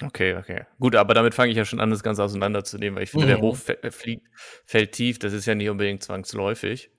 [0.02, 0.64] Okay, okay.
[0.78, 3.30] Gut, aber damit fange ich ja schon an, das Ganze auseinanderzunehmen, weil ich finde, mhm.
[3.30, 4.24] der hochfliegt,
[4.64, 6.92] fällt tief, das ist ja nicht unbedingt zwangsläufig.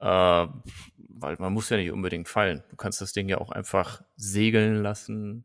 [0.00, 2.62] Äh, weil man muss ja nicht unbedingt fallen.
[2.68, 5.44] Du kannst das Ding ja auch einfach segeln lassen.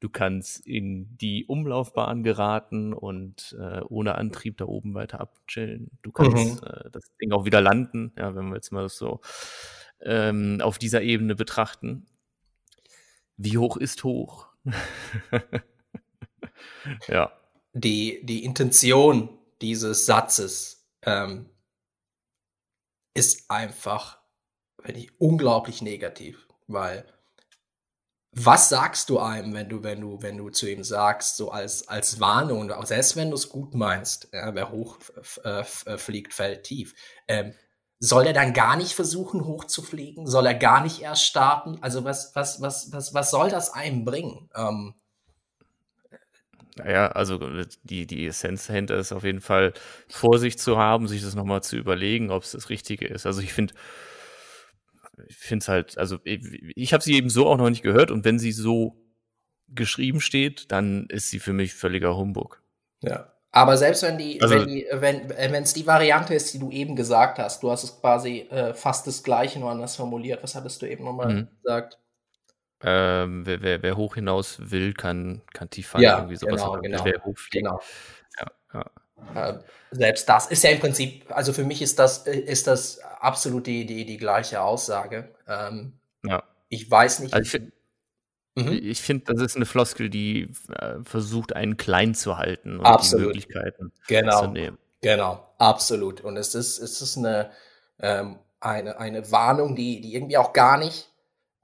[0.00, 5.90] Du kannst in die Umlaufbahn geraten und äh, ohne Antrieb da oben weiter abchillen.
[6.00, 6.66] Du kannst mhm.
[6.66, 9.20] äh, das Ding auch wieder landen, ja, wenn wir jetzt mal so
[10.00, 12.06] ähm, auf dieser Ebene betrachten.
[13.36, 14.48] Wie hoch ist hoch?
[17.08, 17.30] ja.
[17.74, 19.28] Die, die Intention
[19.60, 21.50] dieses Satzes ähm,
[23.12, 24.18] ist einfach,
[24.82, 27.04] finde ich, unglaublich negativ, weil
[28.32, 31.88] was sagst du einem, wenn du, wenn du, wenn du zu ihm sagst, so als,
[31.88, 34.98] als Warnung, selbst wenn du es gut meinst, ja, wer hoch
[35.44, 36.94] äh, fliegt, fällt tief.
[37.26, 37.54] Ähm,
[37.98, 40.26] soll er dann gar nicht versuchen, hochzufliegen?
[40.26, 41.78] Soll er gar nicht erst starten?
[41.82, 44.48] Also was, was, was, was, was soll das einem bringen?
[44.54, 44.94] Ähm,
[46.76, 47.38] Naja, also
[47.82, 49.74] die, die Essenz dahinter ist auf jeden Fall
[50.08, 53.26] Vorsicht zu haben, sich das nochmal zu überlegen, ob es das Richtige ist.
[53.26, 53.74] Also ich finde,
[55.28, 56.40] ich finde es halt, also ich,
[56.76, 58.96] ich habe sie eben so auch noch nicht gehört und wenn sie so
[59.68, 62.62] geschrieben steht, dann ist sie für mich völliger Humbug.
[63.02, 63.32] Ja.
[63.52, 66.60] Aber selbst wenn die, also, wenn die, wenn äh, wenn es die Variante ist, die
[66.60, 70.42] du eben gesagt hast, du hast es quasi äh, fast das Gleiche nur anders formuliert.
[70.42, 71.48] Was hattest du eben nochmal mhm.
[71.60, 71.98] gesagt?
[72.82, 76.04] Ähm, wer, wer, wer hoch hinaus will, kann, kann tief fallen.
[76.04, 76.60] Ja, irgendwie sowas.
[76.60, 77.64] Genau, genau, wer hochfliegt.
[77.64, 77.80] Genau.
[78.38, 78.90] Ja, ja.
[79.34, 79.54] Äh,
[79.90, 83.86] selbst das ist ja im Prinzip, also für mich ist das, ist das absolut die,
[83.86, 85.34] die, die gleiche Aussage.
[85.48, 86.42] Ähm, ja.
[86.68, 87.34] Ich weiß nicht.
[87.34, 87.72] Also ich,
[88.56, 88.80] Mhm.
[88.82, 93.22] Ich finde, das ist eine Floskel, die äh, versucht, einen klein zu halten und absolut.
[93.22, 94.40] die Möglichkeiten genau.
[94.40, 94.78] zu nehmen.
[95.02, 96.20] Genau, absolut.
[96.20, 97.50] Und es ist, es ist eine,
[98.00, 101.10] ähm, eine, eine Warnung, die, die irgendwie auch gar nicht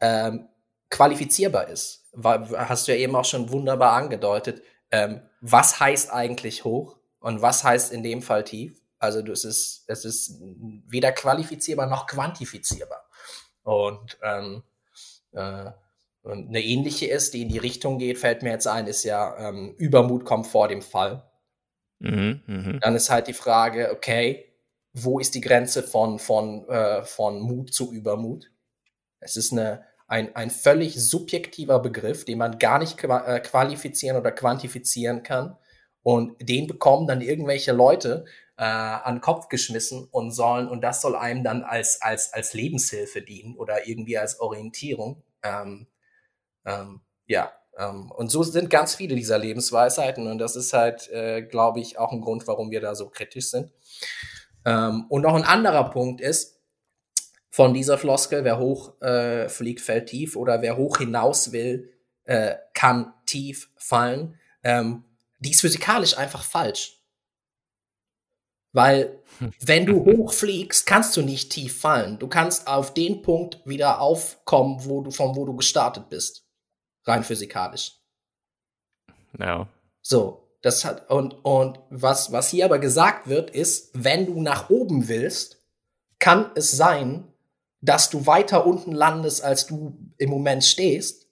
[0.00, 0.48] ähm,
[0.90, 2.04] qualifizierbar ist.
[2.22, 4.62] Hast du ja eben auch schon wunderbar angedeutet.
[4.90, 8.81] Ähm, was heißt eigentlich hoch und was heißt in dem Fall tief?
[8.98, 10.40] Also es ist, es ist
[10.87, 13.09] weder qualifizierbar noch quantifizierbar.
[13.62, 14.62] Und ähm,
[15.33, 15.70] äh,
[16.24, 19.74] eine ähnliche ist, die in die Richtung geht, fällt mir jetzt ein, ist ja ähm,
[19.76, 21.29] Übermut kommt vor dem Fall.
[21.98, 22.79] Mhm, mh.
[22.81, 24.52] Dann ist halt die Frage, okay,
[24.92, 28.50] wo ist die Grenze von, von, äh, von Mut zu Übermut?
[29.20, 34.33] Es ist eine, ein, ein völlig subjektiver Begriff, den man gar nicht äh, qualifizieren oder
[34.33, 35.57] quantifizieren kann.
[36.06, 41.00] Und den bekommen dann irgendwelche Leute äh, an den Kopf geschmissen und sollen, und das
[41.00, 45.24] soll einem dann als, als, als Lebenshilfe dienen oder irgendwie als Orientierung.
[45.42, 45.88] Ähm,
[46.64, 51.42] ähm, ja, ähm, und so sind ganz viele dieser Lebensweisheiten und das ist halt, äh,
[51.42, 53.72] glaube ich, auch ein Grund, warum wir da so kritisch sind.
[54.64, 56.60] Ähm, und noch ein anderer Punkt ist,
[57.50, 61.90] von dieser Floskel, wer hoch äh, fliegt, fällt tief oder wer hoch hinaus will,
[62.26, 64.38] äh, kann tief fallen.
[64.62, 65.02] Ähm,
[65.38, 67.01] die ist physikalisch einfach falsch.
[68.72, 69.18] Weil
[69.61, 72.18] wenn du hoch fliegst, kannst du nicht tief fallen.
[72.18, 76.46] Du kannst auf den Punkt wieder aufkommen, wo du, von wo du gestartet bist
[77.07, 77.99] rein physikalisch.
[79.38, 79.68] Ja.
[80.03, 84.70] So, das hat, und, und was, was hier aber gesagt wird, ist, wenn du nach
[84.70, 85.62] oben willst,
[86.18, 87.29] kann es sein,
[87.81, 91.29] dass du weiter unten landest, als du im Moment stehst.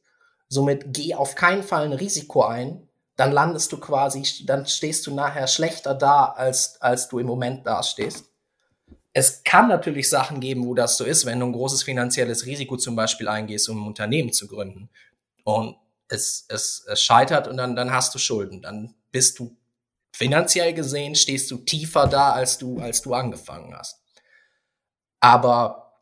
[0.49, 2.89] Somit geh auf keinen Fall ein Risiko ein.
[3.17, 7.67] Dann landest du quasi, dann stehst du nachher schlechter da, als, als du im Moment
[7.67, 8.25] dastehst.
[9.13, 12.77] Es kann natürlich Sachen geben, wo das so ist, wenn du ein großes finanzielles Risiko
[12.77, 14.91] zum Beispiel eingehst, um ein Unternehmen zu gründen
[15.45, 15.77] und
[16.09, 18.63] es, es, es scheitert und dann, dann hast du Schulden.
[18.63, 19.57] Dann bist du
[20.13, 24.01] finanziell gesehen, stehst du tiefer da, als du, als du angefangen hast.
[25.21, 26.01] Aber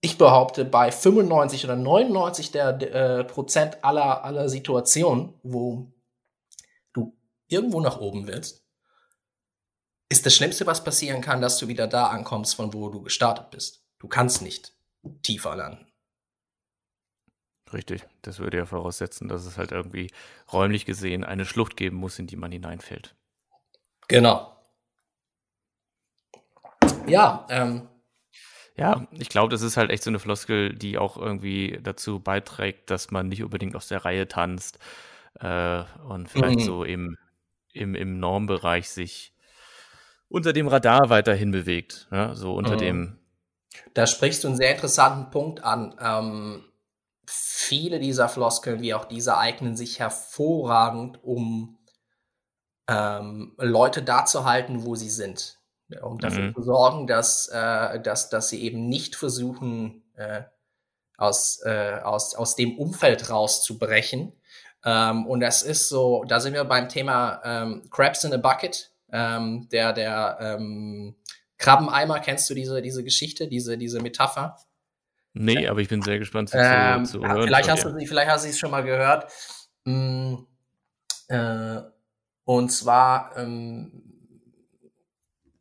[0.00, 5.86] ich behaupte, bei 95 oder 99 der, äh, Prozent aller, aller Situationen, wo
[7.48, 8.64] irgendwo nach oben willst,
[10.08, 13.50] ist das Schlimmste, was passieren kann, dass du wieder da ankommst, von wo du gestartet
[13.50, 13.84] bist.
[13.98, 14.72] Du kannst nicht
[15.22, 15.86] tiefer landen.
[17.72, 20.10] Richtig, das würde ja voraussetzen, dass es halt irgendwie
[20.52, 23.14] räumlich gesehen eine Schlucht geben muss, in die man hineinfällt.
[24.08, 24.56] Genau.
[27.06, 27.88] Ja, ähm.
[28.76, 32.90] Ja, ich glaube, das ist halt echt so eine Floskel, die auch irgendwie dazu beiträgt,
[32.90, 34.78] dass man nicht unbedingt aus der Reihe tanzt
[35.40, 36.64] äh, und vielleicht mhm.
[36.64, 37.18] so im,
[37.72, 39.32] im, im Normbereich sich
[40.28, 42.08] unter dem Radar weiterhin bewegt.
[42.10, 42.34] Ja?
[42.34, 42.78] So unter mhm.
[42.78, 43.18] dem.
[43.94, 45.94] Da sprichst du einen sehr interessanten Punkt an.
[46.00, 46.64] Ähm,
[47.26, 51.78] viele dieser Floskeln wie auch diese eignen sich hervorragend, um
[52.88, 55.58] ähm, Leute da zu halten, wo sie sind.
[56.02, 56.54] Um dafür mhm.
[56.54, 60.42] zu sorgen, dass, äh, dass, dass sie eben nicht versuchen, äh,
[61.16, 64.32] aus, äh, aus, aus dem Umfeld rauszubrechen.
[64.84, 68.92] Ähm, und das ist so, da sind wir beim Thema ähm, Crabs in a Bucket.
[69.10, 71.16] Ähm, der der ähm,
[71.56, 74.56] Krabbeneimer, kennst du diese, diese Geschichte, diese, diese Metapher?
[75.34, 77.42] Nee, aber ich bin sehr gespannt zu, ähm, zu hören.
[77.42, 79.30] Vielleicht hast, du, vielleicht hast du es schon mal gehört.
[79.84, 80.34] Mm,
[81.28, 81.80] äh,
[82.44, 84.02] und zwar ähm,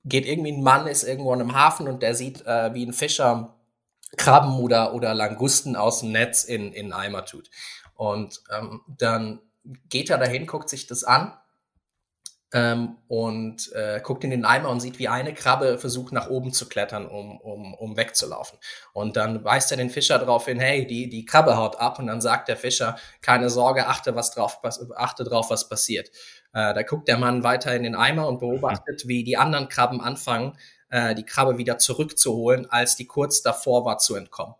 [0.06, 2.94] geht irgendwie ein Mann, ist irgendwo in einem Hafen und der sieht, äh, wie ein
[2.94, 3.56] Fischer
[4.16, 7.50] Krabben oder, oder Langusten aus dem Netz in, in Eimer tut.
[7.98, 9.42] Und ähm, dann
[9.90, 11.34] geht er dahin, guckt sich das an
[12.54, 16.54] ähm, und äh, guckt in den Eimer und sieht, wie eine Krabbe versucht, nach oben
[16.54, 18.58] zu klettern, um, um, um wegzulaufen.
[18.94, 22.00] Und dann weist er den Fischer darauf hin, hey, die, die Krabbe haut ab.
[22.00, 24.62] Und dann sagt der Fischer, keine Sorge, achte, was drauf,
[24.96, 26.10] achte drauf, was passiert.
[26.54, 30.00] Äh, da guckt der Mann weiter in den Eimer und beobachtet, wie die anderen Krabben
[30.00, 30.58] anfangen,
[30.90, 34.56] äh, die Krabbe wieder zurückzuholen, als die kurz davor war zu entkommen.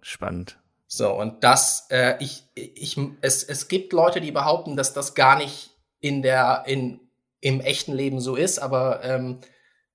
[0.00, 0.58] Spannend.
[0.94, 5.38] So, und das, äh, ich, ich, es, es gibt Leute, die behaupten, dass das gar
[5.38, 7.00] nicht in der, in,
[7.40, 9.40] im echten Leben so ist, aber ähm,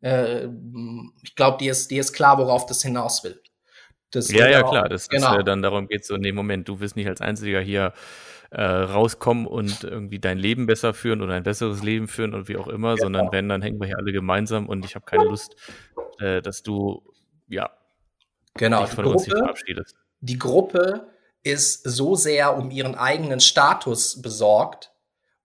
[0.01, 0.47] äh,
[1.21, 3.39] ich glaube, dir ist, dir ist klar, worauf das hinaus will.
[4.09, 5.33] Das ja, ja, klar, dass genau.
[5.33, 7.93] das äh, dann darum geht, so in dem Moment, du wirst nicht als Einziger hier
[8.49, 12.57] äh, rauskommen und irgendwie dein Leben besser führen oder ein besseres Leben führen und wie
[12.57, 13.03] auch immer, genau.
[13.03, 15.55] sondern wenn, dann hängen wir hier alle gemeinsam und ich habe keine Lust,
[16.17, 17.03] äh, dass du,
[17.47, 17.69] ja,
[18.55, 21.07] genau, dich von Gruppe, uns hier verabschiedest die Gruppe
[21.43, 24.91] ist so sehr um ihren eigenen Status besorgt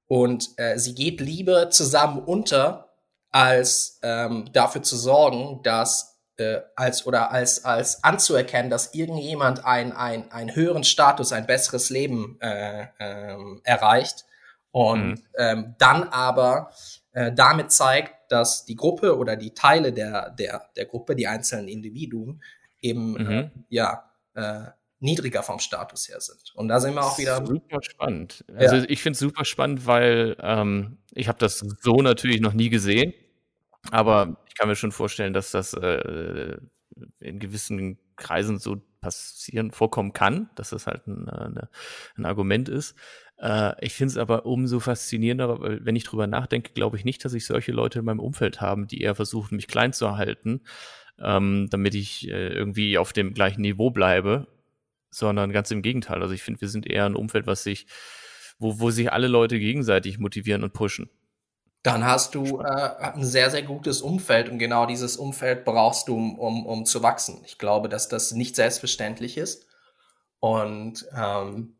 [0.06, 2.92] und äh, sie geht lieber zusammen unter,
[3.30, 9.92] als ähm, dafür zu sorgen, dass äh, als oder als als anzuerkennen, dass irgendjemand ein
[9.92, 14.26] ein einen höheren Status, ein besseres Leben äh, ähm, erreicht
[14.70, 15.22] und mhm.
[15.38, 16.72] ähm, dann aber
[17.12, 21.68] äh, damit zeigt, dass die Gruppe oder die Teile der der der Gruppe, die einzelnen
[21.68, 22.42] Individuen
[22.80, 23.30] eben mhm.
[23.30, 24.66] äh, ja äh,
[25.00, 26.52] niedriger vom Status her sind.
[26.54, 27.44] Und da sind wir auch wieder.
[27.44, 28.44] Super spannend.
[28.54, 28.84] Also ja.
[28.88, 33.12] ich finde es super spannend, weil ähm, ich habe das so natürlich noch nie gesehen.
[33.90, 36.56] Aber ich kann mir schon vorstellen, dass das äh,
[37.18, 41.68] in gewissen Kreisen so passieren, vorkommen kann, dass das halt ein, äh, eine,
[42.16, 42.94] ein Argument ist.
[43.38, 47.24] Äh, ich finde es aber umso faszinierender, weil wenn ich drüber nachdenke, glaube ich nicht,
[47.24, 50.62] dass ich solche Leute in meinem Umfeld habe, die eher versuchen, mich klein zu halten,
[51.20, 54.46] ähm, damit ich äh, irgendwie auf dem gleichen Niveau bleibe,
[55.10, 56.22] sondern ganz im Gegenteil.
[56.22, 57.86] Also ich finde, wir sind eher ein Umfeld, was sich,
[58.58, 61.10] wo, wo sich alle Leute gegenseitig motivieren und pushen.
[61.82, 66.14] Dann hast du äh, ein sehr, sehr gutes Umfeld und genau dieses Umfeld brauchst du,
[66.14, 67.42] um, um, zu wachsen.
[67.44, 69.66] Ich glaube, dass das nicht selbstverständlich ist.
[70.38, 71.76] Und ähm,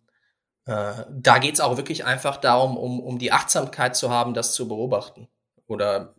[0.66, 4.54] äh, da geht es auch wirklich einfach darum, um, um die Achtsamkeit zu haben, das
[4.54, 5.28] zu beobachten.
[5.66, 6.14] Oder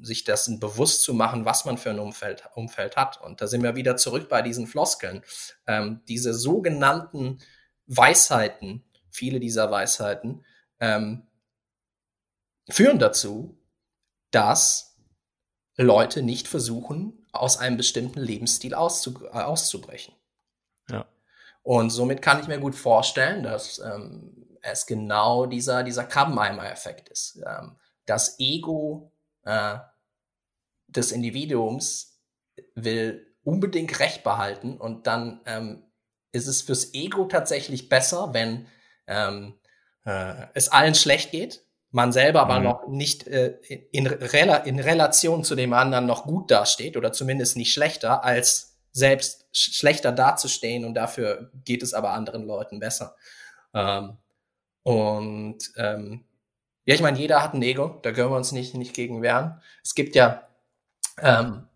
[0.00, 3.20] sich dessen bewusst zu machen, was man für ein Umfeld, Umfeld hat.
[3.20, 5.22] Und da sind wir wieder zurück bei diesen Floskeln.
[5.66, 7.38] Ähm, diese sogenannten
[7.86, 10.44] Weisheiten, viele dieser Weisheiten,
[10.80, 11.26] ähm,
[12.68, 13.58] führen dazu,
[14.30, 14.96] dass
[15.76, 20.14] Leute nicht versuchen, aus einem bestimmten Lebensstil auszu äh, auszubrechen.
[20.90, 21.06] Ja.
[21.62, 27.40] Und somit kann ich mir gut vorstellen, dass ähm, es genau dieser, dieser Krabbeneimer-Effekt ist.
[27.46, 29.12] Ähm, das Ego
[29.46, 29.78] äh,
[30.88, 32.20] des Individuums
[32.74, 35.84] will unbedingt Recht behalten und dann ähm,
[36.32, 38.66] ist es fürs Ego tatsächlich besser, wenn
[39.06, 39.54] ähm,
[40.04, 42.64] äh, es allen schlecht geht, man selber aber mhm.
[42.64, 43.58] noch nicht äh,
[43.92, 48.76] in, Rela in Relation zu dem anderen noch gut dasteht oder zumindest nicht schlechter, als
[48.92, 53.16] selbst sch schlechter dazustehen und dafür geht es aber anderen Leuten besser.
[53.74, 54.18] Ähm,
[54.82, 56.24] und ähm,
[56.86, 59.60] ja, ich meine, jeder hat ein Ego, da können wir uns nicht, nicht gegen wehren.
[59.82, 60.48] Es gibt ja
[61.20, 61.66] ähm,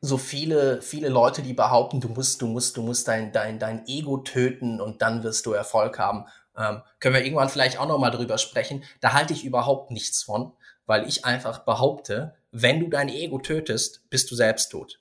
[0.00, 3.86] so viele, viele Leute, die behaupten, du musst, du musst, du musst dein, dein, dein
[3.88, 6.26] Ego töten und dann wirst du Erfolg haben.
[6.56, 8.84] Ähm, können wir irgendwann vielleicht auch nochmal drüber sprechen.
[9.00, 10.52] Da halte ich überhaupt nichts von,
[10.86, 15.00] weil ich einfach behaupte, wenn du dein Ego tötest, bist du selbst tot.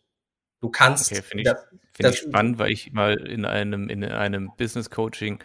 [0.59, 1.11] Du kannst.
[1.11, 4.89] Okay, finde ich, das, find ich spannend, weil ich mal in einem, in einem Business
[4.89, 5.39] Coaching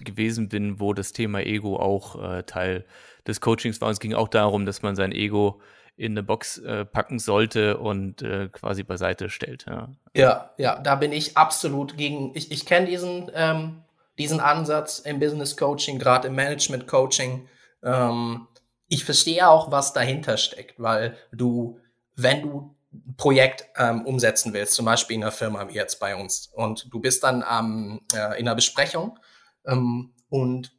[0.00, 2.84] gewesen bin, wo das Thema Ego auch äh, Teil
[3.28, 3.88] des Coachings war.
[3.88, 5.60] Und es ging auch darum, dass man sein Ego
[5.96, 9.66] in eine Box äh, packen sollte und äh, quasi beiseite stellt.
[9.68, 9.88] Ja.
[10.14, 12.32] ja, ja, da bin ich absolut gegen.
[12.34, 13.82] Ich, ich kenne diesen, ähm,
[14.16, 17.48] diesen Ansatz im Business Coaching, gerade im Management Coaching.
[17.82, 18.46] Ähm,
[18.86, 21.80] ich verstehe auch, was dahinter steckt, weil du,
[22.14, 26.14] wenn du ein Projekt ähm, umsetzen willst, zum Beispiel in einer Firma wie jetzt bei
[26.14, 29.18] uns, und du bist dann ähm, äh, in einer Besprechung
[29.66, 30.77] ähm, und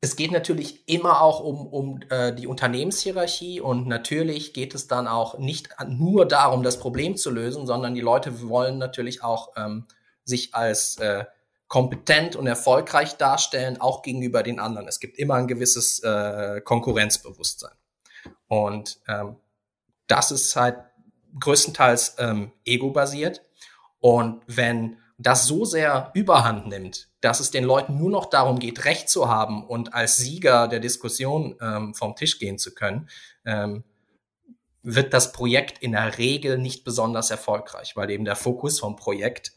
[0.00, 5.08] es geht natürlich immer auch um, um äh, die Unternehmenshierarchie und natürlich geht es dann
[5.08, 9.86] auch nicht nur darum, das Problem zu lösen, sondern die Leute wollen natürlich auch ähm,
[10.24, 11.24] sich als äh,
[11.68, 14.86] kompetent und erfolgreich darstellen, auch gegenüber den anderen.
[14.86, 17.74] Es gibt immer ein gewisses äh, Konkurrenzbewusstsein.
[18.48, 19.36] Und ähm,
[20.06, 20.76] das ist halt
[21.40, 23.42] größtenteils ähm, ego-basiert.
[23.98, 28.84] Und wenn das so sehr überhand nimmt, dass es den Leuten nur noch darum geht,
[28.84, 33.08] Recht zu haben und als Sieger der Diskussion ähm, vom Tisch gehen zu können,
[33.44, 33.84] ähm,
[34.82, 39.52] wird das Projekt in der Regel nicht besonders erfolgreich, weil eben der Fokus vom Projekt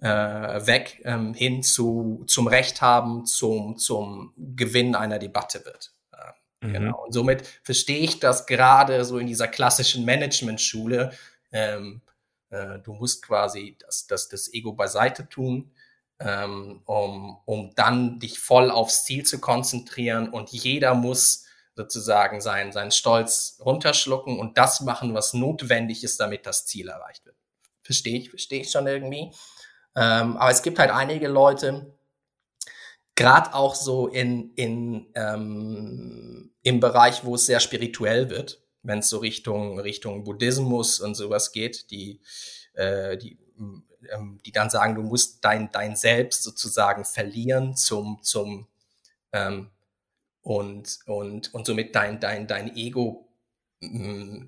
[0.00, 5.92] äh, weg ähm, hin zu zum Recht haben, zum zum Gewinn einer Debatte wird.
[6.12, 6.72] Äh, mhm.
[6.72, 7.04] Genau.
[7.04, 11.12] Und somit verstehe ich das gerade so in dieser klassischen Management-Schule.
[11.52, 12.00] Ähm,
[12.50, 15.72] äh, du musst quasi das, das, das Ego beiseite tun,
[16.18, 22.72] ähm, um, um dann dich voll aufs Ziel zu konzentrieren und jeder muss sozusagen seinen,
[22.72, 27.36] seinen Stolz runterschlucken und das machen, was notwendig ist, damit das Ziel erreicht wird.
[27.82, 29.32] Verstehe ich, verstehe ich schon irgendwie.
[29.96, 31.96] Ähm, aber es gibt halt einige Leute,
[33.14, 39.08] gerade auch so in, in ähm, im Bereich, wo es sehr spirituell wird, wenn es
[39.08, 42.20] so Richtung Richtung Buddhismus und sowas geht, die
[42.74, 43.38] äh, die
[44.10, 48.68] ähm, die dann sagen, du musst dein dein Selbst sozusagen verlieren zum zum
[49.32, 49.70] ähm,
[50.42, 53.28] und und und somit dein dein dein Ego
[53.80, 54.46] mh,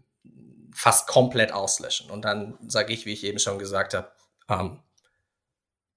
[0.74, 2.10] fast komplett auslöschen.
[2.10, 4.10] Und dann sage ich, wie ich eben schon gesagt habe,
[4.48, 4.80] ähm,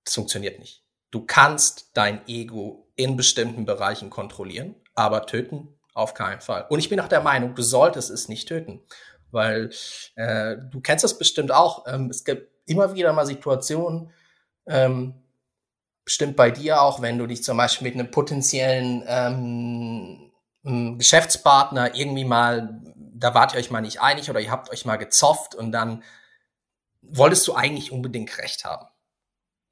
[0.04, 0.84] das funktioniert nicht.
[1.12, 6.68] Du kannst dein Ego in bestimmten Bereichen kontrollieren, aber töten auf keinen Fall.
[6.70, 8.82] Und ich bin auch der Meinung, du solltest es nicht töten,
[9.32, 9.72] weil
[10.16, 11.88] äh, du kennst das bestimmt auch.
[11.88, 14.12] Ähm, es gibt immer wieder mal Situationen,
[14.68, 15.16] ähm,
[16.04, 20.32] bestimmt bei dir auch, wenn du dich zum Beispiel mit einem potenziellen ähm,
[20.98, 24.98] Geschäftspartner irgendwie mal, da wart ihr euch mal nicht einig oder ihr habt euch mal
[24.98, 26.04] gezofft und dann
[27.02, 28.86] wolltest du eigentlich unbedingt recht haben.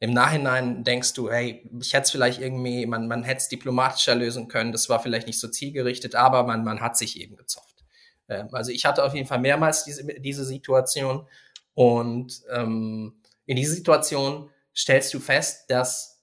[0.04, 4.16] Im Nachhinein denkst du, hey, ich hätte es vielleicht irgendwie, man, man hätte es diplomatischer
[4.16, 7.86] lösen können, das war vielleicht nicht so zielgerichtet, aber man, man hat sich eben gezofft.
[8.28, 11.26] Ähm, also ich hatte auf jeden Fall mehrmals diese, diese Situation
[11.74, 16.22] und ähm, in dieser Situation stellst du fest, dass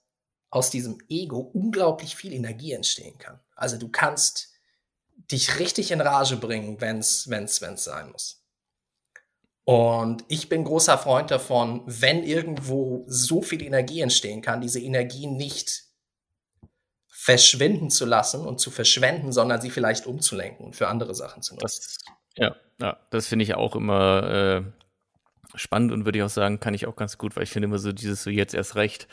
[0.50, 3.40] aus diesem Ego unglaublich viel Energie entstehen kann.
[3.56, 4.50] Also du kannst
[5.30, 8.39] dich richtig in Rage bringen, wenn es wenn's, wenn's sein muss.
[9.70, 15.28] Und ich bin großer Freund davon, wenn irgendwo so viel Energie entstehen kann, diese Energie
[15.28, 15.84] nicht
[17.06, 21.54] verschwinden zu lassen und zu verschwenden, sondern sie vielleicht umzulenken und für andere Sachen zu
[21.54, 21.62] nutzen.
[21.62, 21.98] Das,
[22.34, 26.74] ja, ja, das finde ich auch immer äh, spannend und würde ich auch sagen, kann
[26.74, 29.06] ich auch ganz gut, weil ich finde immer so dieses so jetzt erst recht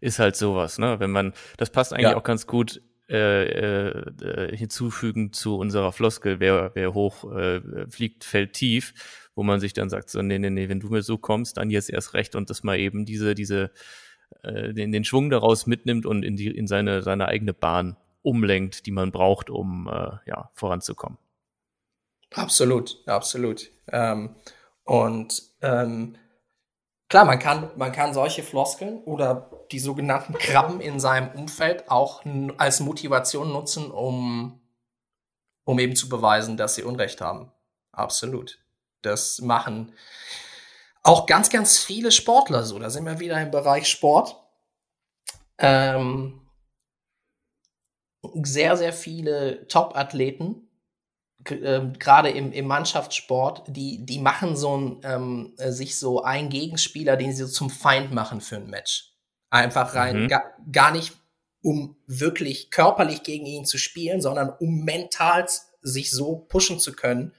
[0.00, 1.00] ist halt sowas, ne?
[1.00, 2.16] Wenn man, das passt eigentlich ja.
[2.16, 7.60] auch ganz gut äh, äh, hinzufügen zu unserer Floskel, wer, wer hoch äh,
[7.90, 8.94] fliegt, fällt tief
[9.34, 11.70] wo man sich dann sagt, so, nee, nee, nee, wenn du mir so kommst, dann
[11.70, 13.70] jetzt erst recht und das mal eben diese, diese,
[14.42, 18.86] äh, den, den Schwung daraus mitnimmt und in die, in seine, seine eigene Bahn umlenkt,
[18.86, 21.18] die man braucht, um äh, ja, voranzukommen.
[22.32, 23.70] Absolut, absolut.
[23.88, 24.34] Ähm,
[24.84, 26.16] und ähm,
[27.08, 32.24] klar, man kann, man kann solche Floskeln oder die sogenannten Krabben in seinem Umfeld auch
[32.58, 34.60] als Motivation nutzen, um,
[35.64, 37.52] um eben zu beweisen, dass sie Unrecht haben.
[37.92, 38.63] Absolut.
[39.06, 39.92] Das machen
[41.02, 42.78] auch ganz, ganz viele Sportler so.
[42.78, 44.36] Da sind wir wieder im Bereich Sport.
[45.58, 46.40] Ähm,
[48.42, 50.68] sehr, sehr viele Top-Athleten,
[51.44, 57.16] äh, gerade im, im Mannschaftssport, die, die machen so ein, ähm, sich so einen Gegenspieler,
[57.16, 59.12] den sie so zum Feind machen für ein Match.
[59.50, 60.28] Einfach rein, mhm.
[60.28, 61.12] gar, gar nicht
[61.62, 65.46] um wirklich körperlich gegen ihn zu spielen, sondern um mental
[65.80, 67.32] sich so pushen zu können,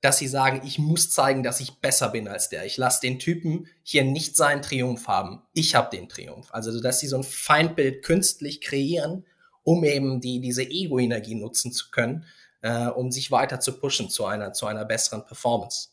[0.00, 2.64] dass sie sagen, ich muss zeigen, dass ich besser bin als der.
[2.64, 5.42] Ich lasse den Typen hier nicht seinen Triumph haben.
[5.52, 6.48] Ich habe den Triumph.
[6.52, 9.24] Also, dass sie so ein Feindbild künstlich kreieren,
[9.64, 12.24] um eben die, diese Ego-Energie nutzen zu können,
[12.62, 15.88] äh, um sich weiter zu pushen zu einer, zu einer besseren Performance.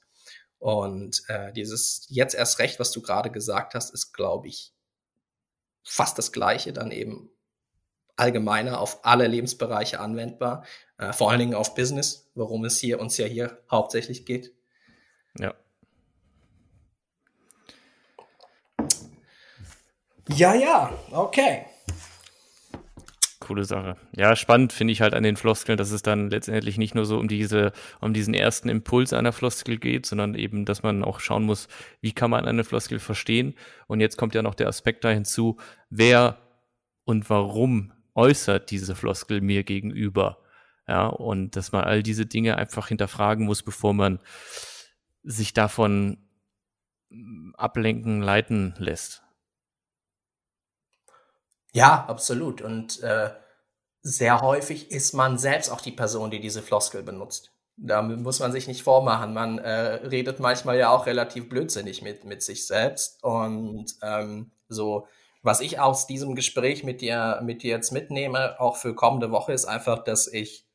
[0.59, 4.73] Und äh, dieses jetzt erst recht, was du gerade gesagt hast, ist, glaube ich,
[5.83, 7.29] fast das Gleiche dann eben
[8.15, 10.65] allgemeiner auf alle Lebensbereiche anwendbar,
[10.97, 14.53] äh, vor allen Dingen auf Business, worum es hier uns ja hier hauptsächlich geht.
[15.37, 15.53] Ja.
[20.29, 21.65] Ja, ja, okay.
[23.45, 23.95] Coole Sache.
[24.15, 27.19] Ja, spannend finde ich halt an den Floskeln, dass es dann letztendlich nicht nur so
[27.19, 31.43] um diese, um diesen ersten Impuls einer Floskel geht, sondern eben, dass man auch schauen
[31.43, 31.67] muss,
[32.01, 33.53] wie kann man eine Floskel verstehen.
[33.85, 35.57] Und jetzt kommt ja noch der Aspekt da hinzu,
[35.91, 36.37] wer
[37.03, 40.39] und warum äußert diese Floskel mir gegenüber?
[40.87, 44.19] Ja, und dass man all diese Dinge einfach hinterfragen muss, bevor man
[45.23, 46.17] sich davon
[47.09, 49.23] mm, ablenken, leiten lässt.
[51.73, 52.61] Ja, absolut.
[52.61, 53.31] Und äh,
[54.01, 57.51] sehr häufig ist man selbst auch die Person, die diese Floskel benutzt.
[57.77, 59.33] Da muss man sich nicht vormachen.
[59.33, 63.21] Man äh, redet manchmal ja auch relativ blödsinnig mit, mit sich selbst.
[63.23, 65.07] Und ähm, so
[65.45, 69.53] was ich aus diesem Gespräch mit dir, mit dir jetzt mitnehme, auch für kommende Woche,
[69.53, 70.65] ist einfach, dass ich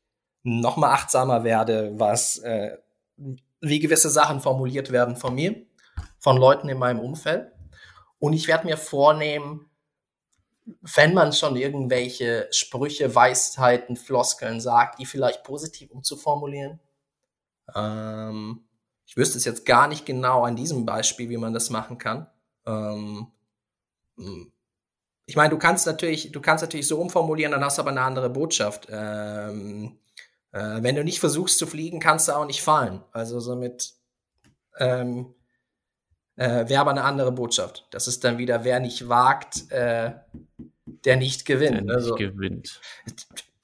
[0.43, 2.77] noch mal achtsamer werde, was, äh,
[3.59, 5.61] wie gewisse Sachen formuliert werden von mir,
[6.19, 7.51] von Leuten in meinem Umfeld.
[8.17, 9.69] Und ich werde mir vornehmen,
[10.81, 16.79] wenn man schon irgendwelche Sprüche, Weisheiten, Floskeln sagt, die vielleicht positiv umzuformulieren.
[17.75, 18.63] Ähm,
[19.05, 22.27] ich wüsste es jetzt gar nicht genau an diesem Beispiel, wie man das machen kann.
[22.65, 23.27] Ähm,
[24.15, 24.53] hm
[25.25, 28.01] ich meine, du kannst natürlich, du kannst natürlich so umformulieren, dann hast du aber eine
[28.01, 28.87] andere Botschaft.
[28.89, 29.99] Ähm,
[30.51, 33.03] äh, wenn du nicht versuchst zu fliegen, kannst du auch nicht fallen.
[33.11, 33.93] Also somit,
[34.77, 35.33] ähm,
[36.37, 37.85] Äh, Wäre aber eine andere Botschaft.
[37.91, 40.13] Das ist dann wieder, wer nicht wagt, äh,
[40.85, 41.75] der nicht gewinnt.
[41.75, 42.79] Der nicht also, gewinnt.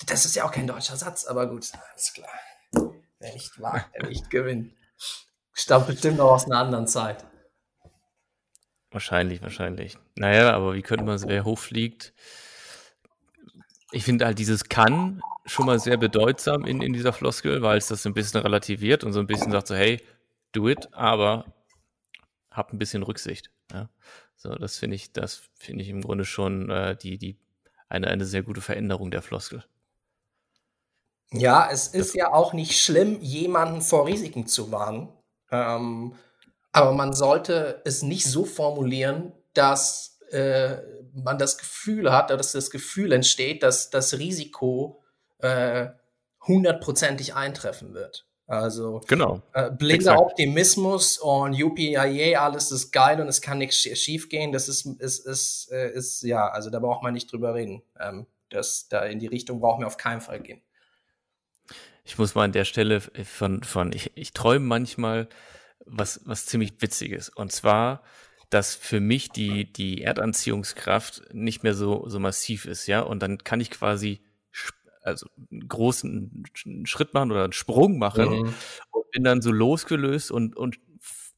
[0.06, 2.94] Das ist ja auch kein deutscher Satz, aber gut, alles klar.
[3.20, 4.74] Wer nicht wagt, der nicht gewinnt.
[5.54, 7.26] Stammt bestimmt noch aus einer anderen Zeit.
[8.92, 9.98] Wahrscheinlich, wahrscheinlich.
[10.16, 12.14] Naja, aber wie könnte man es, wer hochfliegt?
[13.92, 17.88] Ich finde halt dieses kann schon mal sehr bedeutsam in, in dieser Floskel, weil es
[17.88, 20.02] das ein bisschen relativiert und so ein bisschen sagt so, hey,
[20.52, 21.46] do it, aber
[22.52, 23.50] hab ein bisschen Rücksicht.
[23.72, 23.90] Ja?
[24.36, 27.38] So, das finde ich, das finde ich im Grunde schon äh, die, die,
[27.90, 29.64] eine, eine sehr gute Veränderung der Floskel.
[31.32, 35.10] Ja, es ist ja auch nicht schlimm, jemanden vor Risiken zu warnen.
[35.52, 36.14] Ähm,
[36.72, 40.78] aber man sollte es nicht so formulieren, dass äh,
[41.14, 45.04] man das Gefühl hat, dass das Gefühl entsteht, dass das Risiko
[45.40, 45.88] äh,
[46.46, 48.28] hundertprozentig eintreffen wird.
[48.48, 49.42] Also genau.
[49.54, 50.20] äh, blinder Exakt.
[50.20, 54.54] Optimismus und UPIA, alles ist geil und es kann nichts schief gehen.
[54.54, 57.84] Das ist, ist, ist, äh, ist, ja, also da braucht man nicht drüber reden.
[58.00, 60.62] Ähm, das, da in die Richtung brauchen wir auf keinen Fall gehen.
[62.06, 65.28] Ich muss mal an der Stelle von, von ich, ich träume manchmal
[65.88, 67.30] was, was ziemlich witziges.
[67.30, 68.04] Und zwar,
[68.50, 73.02] dass für mich die, die Erdanziehungskraft nicht mehr so, so massiv ist, ja.
[73.02, 74.22] Und dann kann ich quasi
[75.02, 76.44] also einen großen
[76.84, 78.54] Schritt machen oder einen Sprung machen mhm.
[78.92, 80.80] und bin dann so losgelöst und, und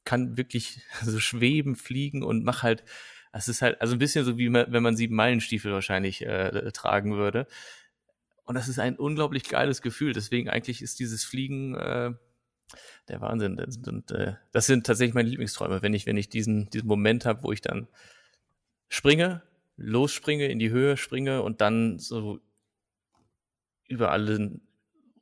[0.06, 2.84] kann wirklich so schweben, fliegen und mach halt,
[3.32, 7.16] es ist halt, also ein bisschen so wie wenn man sieben Meilenstiefel wahrscheinlich äh, tragen
[7.16, 7.47] würde.
[8.43, 10.14] Und das ist ein unglaublich geiles Gefühl.
[10.14, 12.14] Deswegen eigentlich ist dieses Fliegen äh,
[13.07, 13.59] der Wahnsinn.
[13.59, 17.43] Und, äh, das sind tatsächlich meine Lieblingsträume, wenn ich, wenn ich diesen, diesen Moment habe,
[17.43, 17.88] wo ich dann
[18.88, 19.41] springe,
[19.78, 22.39] losspringe, in die Höhe springe und dann so
[23.88, 24.61] über allen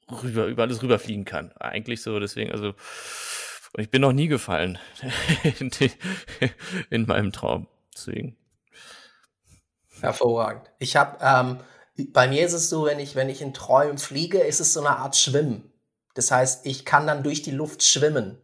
[0.09, 1.51] rüber, über alles rüberfliegen kann.
[1.53, 2.73] Eigentlich so, deswegen, also
[3.77, 4.79] ich bin noch nie gefallen
[5.59, 5.71] in,
[6.89, 7.67] in meinem Traum.
[7.93, 8.37] Deswegen.
[10.01, 10.71] Hervorragend.
[10.79, 11.59] Ich habe, ähm,
[12.13, 14.81] bei mir ist es so, wenn ich, wenn ich in Träumen fliege, ist es so
[14.81, 15.71] eine Art Schwimmen.
[16.17, 18.37] Das heißt, ich kann dann durch die Luft schwimmen.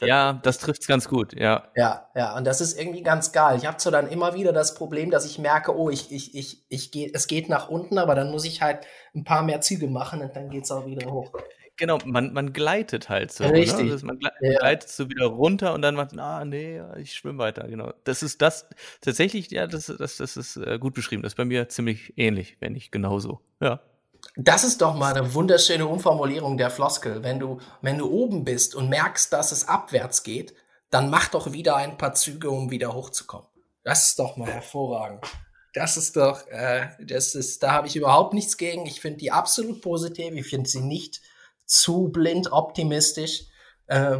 [0.00, 1.68] Ja, das trifft's ganz gut, ja.
[1.76, 3.58] Ja, ja, und das ist irgendwie ganz geil.
[3.58, 6.64] Ich habe zwar dann immer wieder das Problem, dass ich merke, oh, ich, ich, ich,
[6.70, 9.88] ich gehe, es geht nach unten, aber dann muss ich halt ein paar mehr Züge
[9.88, 11.32] machen und dann geht's auch wieder hoch.
[11.76, 13.44] Genau, man, man gleitet halt so.
[13.44, 13.52] Ne?
[13.52, 13.90] Richtig.
[13.90, 14.94] Also man gleitet, ja.
[14.94, 17.92] so wieder runter und dann macht, ah, nee, ich schwimme weiter, genau.
[18.04, 18.68] Das ist das,
[19.00, 21.22] tatsächlich, ja, das, das, das ist äh, gut beschrieben.
[21.22, 23.80] Das ist bei mir ziemlich ähnlich, wenn nicht genauso, ja.
[24.36, 27.22] Das ist doch mal eine wunderschöne Umformulierung der Floskel.
[27.22, 30.54] Wenn du, wenn du oben bist und merkst, dass es abwärts geht,
[30.90, 33.46] dann mach doch wieder ein paar Züge, um wieder hochzukommen.
[33.84, 35.24] Das ist doch mal hervorragend.
[35.72, 38.86] Das ist doch, äh, das ist, da habe ich überhaupt nichts gegen.
[38.86, 40.34] Ich finde die absolut positiv.
[40.34, 41.20] Ich finde sie nicht
[41.64, 43.44] zu blind optimistisch.
[43.86, 44.18] Äh,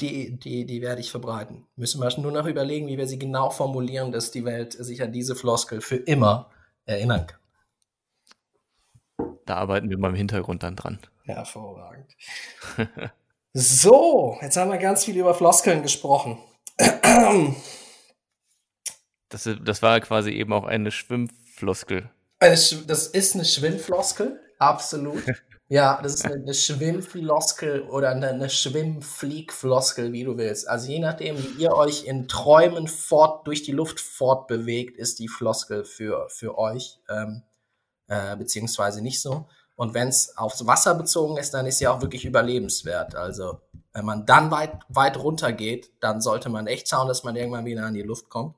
[0.00, 1.66] die, die, die werde ich verbreiten.
[1.76, 5.12] Müssen wir nur noch überlegen, wie wir sie genau formulieren, dass die Welt sich an
[5.12, 6.50] diese Floskel für immer
[6.86, 7.41] erinnern kann.
[9.52, 10.98] Da arbeiten wir mal im Hintergrund dann dran.
[11.24, 12.16] Hervorragend.
[13.52, 16.38] so, jetzt haben wir ganz viel über Floskeln gesprochen.
[19.28, 22.08] das, das war quasi eben auch eine Schwimmfloskel.
[22.40, 25.22] das ist eine Schwimmfloskel, absolut.
[25.68, 30.68] Ja, das ist eine, Schwimmfloskel oder eine, eine Schwimmfliegfloskel, wie du willst.
[30.68, 35.28] Also je nachdem, wie ihr euch in Träumen fort durch die Luft fortbewegt, ist die
[35.28, 36.98] Floskel für, für euch.
[37.08, 37.42] Ähm,
[38.12, 39.48] äh, beziehungsweise nicht so.
[39.74, 43.14] Und wenn es aufs Wasser bezogen ist, dann ist sie auch wirklich überlebenswert.
[43.14, 43.60] Also
[43.94, 47.64] wenn man dann weit, weit runter geht, dann sollte man echt schauen, dass man irgendwann
[47.64, 48.54] wieder an die Luft kommt.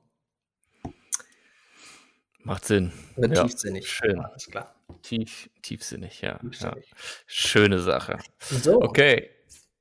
[2.43, 2.91] Macht Sinn.
[3.15, 3.43] Wird ja.
[3.43, 3.89] tiefsinnig.
[3.89, 4.19] Schön.
[4.19, 4.75] Alles klar.
[5.01, 6.37] Tief, tiefsinnig, ja.
[6.37, 6.89] Tiefsinnig.
[6.89, 6.97] ja.
[7.25, 8.17] Schöne Sache.
[8.39, 8.81] So.
[8.81, 9.29] Okay.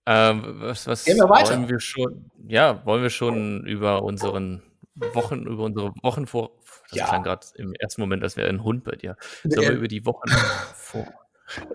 [0.06, 1.50] Ähm, was was Gehen wir weiter.
[1.50, 2.30] wollen wir schon?
[2.46, 4.62] Ja, wollen wir schon über unseren
[4.94, 6.52] Wochen, über unsere Wochen vor,
[6.94, 7.08] das ja.
[7.08, 9.16] klang gerade im ersten Moment, als wäre ein Hund bei dir.
[9.42, 10.28] Sollen wir über die Wochen
[10.74, 11.06] vor.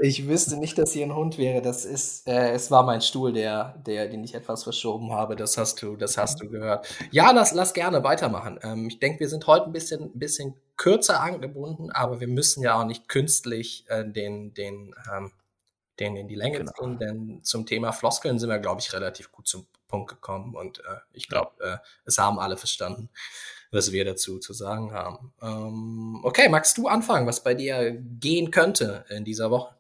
[0.02, 1.62] Ich wüsste nicht, dass hier ein Hund wäre.
[1.62, 5.36] Das ist, äh, es war mein Stuhl, der, der, den ich etwas verschoben habe.
[5.36, 6.88] Das hast du, das hast du gehört.
[7.12, 8.60] Ja, lass, lass gerne weitermachen.
[8.64, 12.80] Ähm, ich denke, wir sind heute ein bisschen, bisschen kürzer angebunden, aber wir müssen ja
[12.80, 15.32] auch nicht künstlich äh, den, den, ähm,
[16.00, 16.72] den in die Länge genau.
[16.72, 20.80] ziehen, denn zum Thema Floskeln sind wir, glaube ich, relativ gut zum Punkt gekommen und
[20.80, 23.10] äh, ich glaube, äh, es haben alle verstanden
[23.72, 25.34] was wir dazu zu sagen haben.
[25.42, 29.76] Ähm, okay, magst du anfangen, was bei dir gehen könnte in dieser Woche?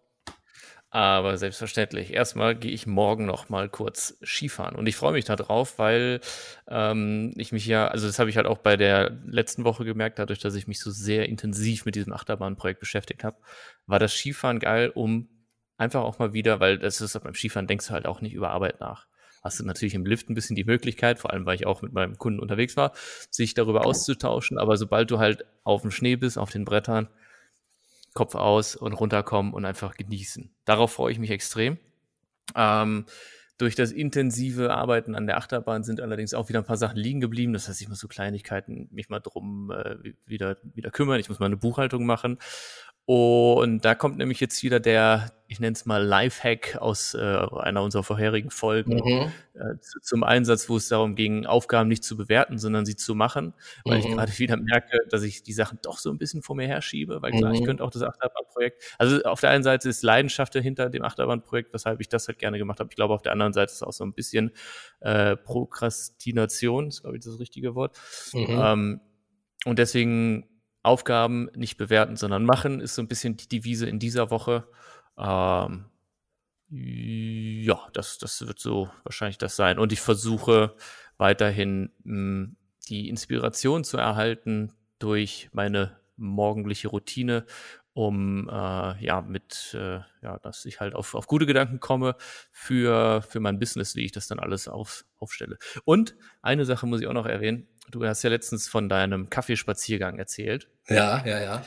[0.91, 2.13] Aber selbstverständlich.
[2.13, 4.75] Erstmal gehe ich morgen noch mal kurz Skifahren.
[4.75, 6.19] Und ich freue mich darauf, weil
[6.67, 10.17] ähm, ich mich ja, also das habe ich halt auch bei der letzten Woche gemerkt,
[10.17, 13.37] dadurch, dass ich mich so sehr intensiv mit diesem Achterbahnprojekt beschäftigt habe,
[13.85, 15.29] war das Skifahren geil, um
[15.77, 18.49] einfach auch mal wieder, weil das ist beim Skifahren denkst du halt auch nicht über
[18.49, 19.05] Arbeit nach.
[19.41, 21.93] Hast du natürlich im Lift ein bisschen die Möglichkeit, vor allem weil ich auch mit
[21.93, 22.93] meinem Kunden unterwegs war,
[23.29, 24.57] sich darüber auszutauschen.
[24.57, 27.07] Aber sobald du halt auf dem Schnee bist, auf den Brettern,
[28.13, 30.49] Kopf aus und runterkommen und einfach genießen.
[30.65, 31.77] Darauf freue ich mich extrem.
[32.55, 33.05] Ähm,
[33.59, 37.19] durch das intensive Arbeiten an der Achterbahn sind allerdings auch wieder ein paar Sachen liegen
[37.19, 37.51] geblieben.
[37.51, 41.19] Das heißt, ich muss so Kleinigkeiten mich mal drum äh, wieder, wieder kümmern.
[41.19, 42.37] Ich muss mal eine Buchhaltung machen.
[43.09, 47.81] Und da kommt nämlich jetzt wieder der, ich nenne es mal Lifehack aus äh, einer
[47.81, 49.31] unserer vorherigen Folgen mhm.
[49.55, 53.15] äh, zu, zum Einsatz, wo es darum ging, Aufgaben nicht zu bewerten, sondern sie zu
[53.15, 54.05] machen, weil mhm.
[54.05, 57.19] ich gerade wieder merke, dass ich die Sachen doch so ein bisschen vor mir herschiebe,
[57.23, 57.55] weil klar, mhm.
[57.55, 61.73] ich könnte auch das Achterbahnprojekt, also auf der einen Seite ist Leidenschaft hinter dem Achterbahnprojekt,
[61.73, 62.91] weshalb ich das halt gerne gemacht habe.
[62.91, 64.51] Ich glaube, auf der anderen Seite ist auch so ein bisschen
[64.99, 67.99] äh, Prokrastination, ist glaube ich das richtige Wort.
[68.33, 68.45] Mhm.
[68.49, 69.01] Ähm,
[69.65, 70.48] und deswegen
[70.83, 74.67] Aufgaben nicht bewerten, sondern machen, ist so ein bisschen die Devise in dieser Woche.
[75.17, 75.85] Ähm,
[76.69, 79.79] ja, das, das wird so wahrscheinlich das sein.
[79.79, 80.75] Und ich versuche
[81.17, 82.55] weiterhin mh, hm,
[82.87, 87.45] die Inspiration zu erhalten durch meine morgendliche Routine,
[87.99, 92.15] um äh, ja mit äh, ja, dass ich halt auf, auf gute Gedanken komme
[92.49, 95.57] für für mein Business, wie ich das dann alles auf, aufstelle.
[95.83, 100.17] Und eine Sache muss ich auch noch erwähnen: Du hast ja letztens von deinem Kaffeespaziergang
[100.17, 100.69] erzählt.
[100.87, 101.61] Ja, ja, ja.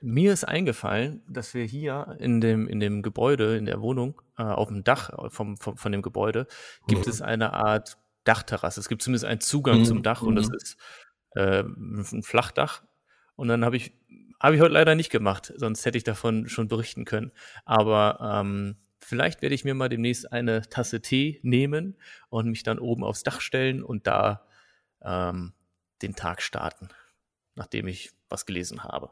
[0.00, 4.42] Mir ist eingefallen, dass wir hier in dem, in dem Gebäude, in der Wohnung, äh,
[4.42, 6.46] auf dem Dach vom, vom, von dem Gebäude,
[6.88, 7.10] gibt mhm.
[7.10, 8.80] es eine Art Dachterrasse.
[8.80, 9.84] Es gibt zumindest einen Zugang mhm.
[9.84, 10.54] zum Dach und das mhm.
[10.54, 10.78] ist
[11.34, 12.82] äh, ein Flachdach.
[13.36, 13.92] Und dann habe ich,
[14.40, 17.30] habe ich heute leider nicht gemacht, sonst hätte ich davon schon berichten können.
[17.64, 21.96] Aber ähm, vielleicht werde ich mir mal demnächst eine Tasse Tee nehmen
[22.30, 24.46] und mich dann oben aufs Dach stellen und da
[25.02, 25.52] ähm,
[26.02, 26.88] den Tag starten,
[27.54, 29.10] nachdem ich was gelesen habe.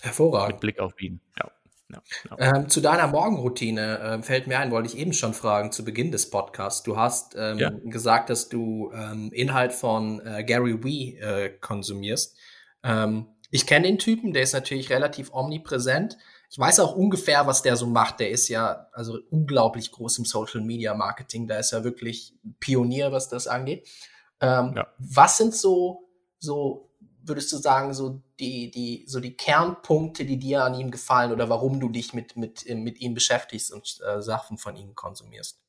[0.00, 0.54] Hervorragend.
[0.54, 1.50] Mit Blick auf Wien, ja.
[1.92, 2.02] Ja,
[2.38, 2.56] ja.
[2.56, 6.12] Ähm, zu deiner Morgenroutine äh, fällt mir ein, wollte ich eben schon fragen, zu Beginn
[6.12, 6.84] des Podcasts.
[6.84, 7.70] Du hast ähm, ja.
[7.70, 12.38] gesagt, dass du ähm, Inhalt von äh, Gary Wee äh, konsumierst.
[12.84, 16.16] Ähm, ich kenne den Typen, der ist natürlich relativ omnipräsent.
[16.50, 18.20] Ich weiß auch ungefähr, was der so macht.
[18.20, 21.46] Der ist ja also unglaublich groß im Social Media Marketing.
[21.46, 23.88] Da ist er wirklich Pionier, was das angeht.
[24.40, 24.86] Ähm, ja.
[24.98, 26.90] Was sind so, so,
[27.22, 31.48] würdest du sagen, so die, die, so die Kernpunkte, die dir an ihm gefallen oder
[31.48, 35.60] warum du dich mit, mit, mit ihm beschäftigst und äh, Sachen von ihm konsumierst?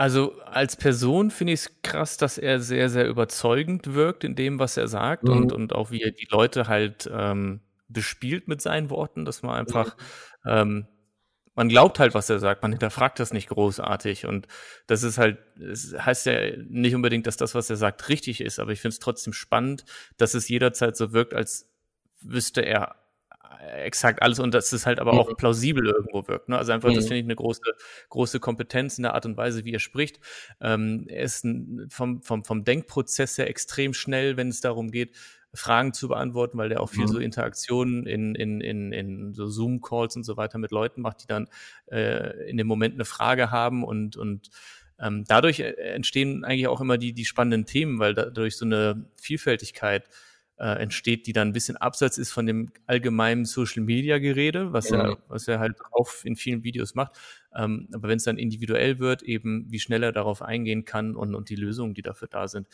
[0.00, 4.58] Also als Person finde ich es krass, dass er sehr, sehr überzeugend wirkt in dem,
[4.58, 5.32] was er sagt mhm.
[5.32, 9.56] und, und auch wie er die Leute halt ähm, bespielt mit seinen Worten, dass man
[9.56, 9.98] einfach
[10.42, 10.50] mhm.
[10.50, 10.86] ähm,
[11.54, 14.24] man glaubt halt, was er sagt, man hinterfragt das nicht großartig.
[14.24, 14.46] Und
[14.86, 18.58] das ist halt, es heißt ja nicht unbedingt, dass das, was er sagt, richtig ist,
[18.58, 19.84] aber ich finde es trotzdem spannend,
[20.16, 21.70] dass es jederzeit so wirkt, als
[22.22, 22.96] wüsste er
[23.58, 25.36] exakt alles und dass es halt aber auch mhm.
[25.36, 26.48] plausibel irgendwo wirkt.
[26.48, 26.56] Ne?
[26.56, 26.94] Also einfach, mhm.
[26.94, 27.62] das finde ich eine große,
[28.08, 30.20] große Kompetenz in der Art und Weise, wie er spricht.
[30.60, 35.16] Ähm, er ist ein, vom, vom, vom Denkprozess her extrem schnell, wenn es darum geht,
[35.52, 37.08] Fragen zu beantworten, weil der auch viel mhm.
[37.08, 41.26] so Interaktionen in, in, in, in so Zoom-Calls und so weiter mit Leuten macht, die
[41.26, 41.48] dann
[41.90, 44.50] äh, in dem Moment eine Frage haben und, und
[45.00, 49.06] ähm, dadurch äh, entstehen eigentlich auch immer die, die spannenden Themen, weil dadurch so eine
[49.16, 50.08] Vielfältigkeit
[50.60, 54.90] äh, entsteht, die dann ein bisschen abseits ist von dem allgemeinen Social Media Gerede, was
[54.90, 55.02] ja.
[55.02, 57.18] er, was er halt auch in vielen Videos macht.
[57.56, 61.34] Ähm, aber wenn es dann individuell wird, eben wie schnell er darauf eingehen kann und,
[61.34, 62.68] und die Lösungen, die dafür da sind.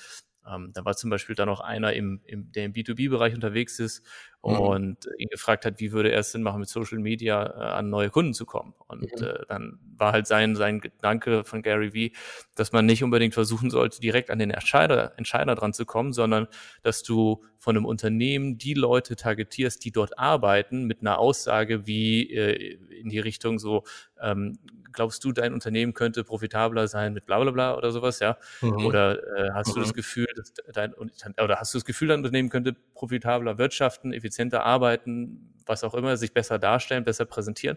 [0.48, 4.04] Ähm, da war zum Beispiel dann noch einer, im, im, der im B2B-Bereich unterwegs ist
[4.46, 4.60] mhm.
[4.60, 7.90] und ihn gefragt hat, wie würde er es denn machen, mit Social Media äh, an
[7.90, 8.74] neue Kunden zu kommen.
[8.88, 9.26] Und mhm.
[9.26, 12.12] äh, dann war halt sein, sein Gedanke von Gary Vee,
[12.54, 16.48] dass man nicht unbedingt versuchen sollte, direkt an den Entscheider, Entscheider dran zu kommen, sondern
[16.82, 22.30] dass du von einem Unternehmen die Leute targetierst, die dort arbeiten, mit einer Aussage wie
[22.30, 23.84] äh, in die Richtung so,
[24.20, 24.58] ähm,
[24.96, 28.36] glaubst du, dein Unternehmen könnte profitabler sein mit bla bla bla oder sowas, ja?
[28.62, 28.86] Mhm.
[28.86, 29.74] Oder äh, hast mhm.
[29.74, 29.96] du das mhm.
[29.96, 35.54] Gefühl, dass dein oder hast du das Gefühl, dein Unternehmen könnte profitabler wirtschaften, effizienter arbeiten,
[35.66, 37.76] was auch immer, sich besser darstellen, besser präsentieren,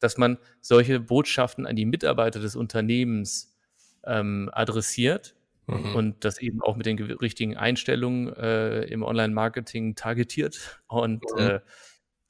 [0.00, 3.56] dass man solche Botschaften an die Mitarbeiter des Unternehmens
[4.04, 5.34] ähm, adressiert
[5.66, 5.94] mhm.
[5.94, 11.40] und das eben auch mit den richtigen Einstellungen äh, im Online-Marketing targetiert und mhm.
[11.40, 11.60] äh,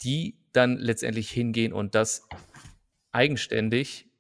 [0.03, 2.29] die dann letztendlich hingehen und das
[3.13, 4.11] eigenständig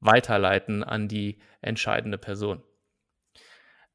[0.00, 2.62] weiterleiten an die entscheidende Person.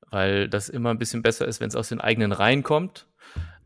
[0.09, 3.07] Weil das immer ein bisschen besser ist, wenn es aus den eigenen Reihen kommt,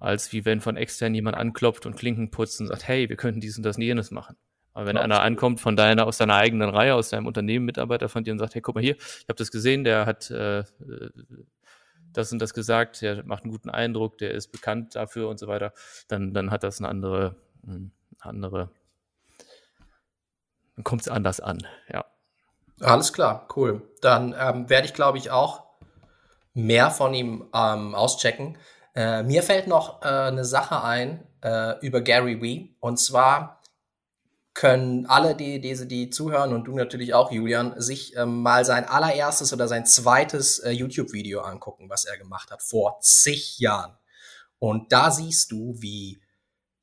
[0.04, 3.40] als wie wenn von extern jemand anklopft und Klinken putzt und sagt, hey, wir könnten
[3.40, 4.36] dies und das und jenes machen.
[4.74, 8.10] Aber wenn ja, einer ankommt von deiner, aus deiner eigenen Reihe, aus deinem Unternehmen, Mitarbeiter
[8.10, 10.64] von dir und sagt, hey, guck mal hier, ich habe das gesehen, der hat äh,
[12.12, 15.48] das und das gesagt, der macht einen guten Eindruck, der ist bekannt dafür und so
[15.48, 15.74] weiter,
[16.10, 18.70] dann, dann hat das eine andere, eine hm, andere,
[20.76, 22.04] dann kommt es anders an, ja.
[22.82, 23.82] Alles klar, cool.
[24.02, 25.64] Dann ähm, werde ich, glaube ich, auch
[26.54, 28.58] mehr von ihm ähm, auschecken.
[28.96, 32.76] Äh, mir fällt noch äh, eine Sache ein äh, über Gary Wee.
[32.80, 33.62] Und zwar
[34.54, 38.86] können alle, die, die, die zuhören und du natürlich auch, Julian, sich ähm, mal sein
[38.86, 43.98] allererstes oder sein zweites äh, YouTube-Video angucken, was er gemacht hat, vor zig Jahren.
[44.60, 46.22] Und da siehst du, wie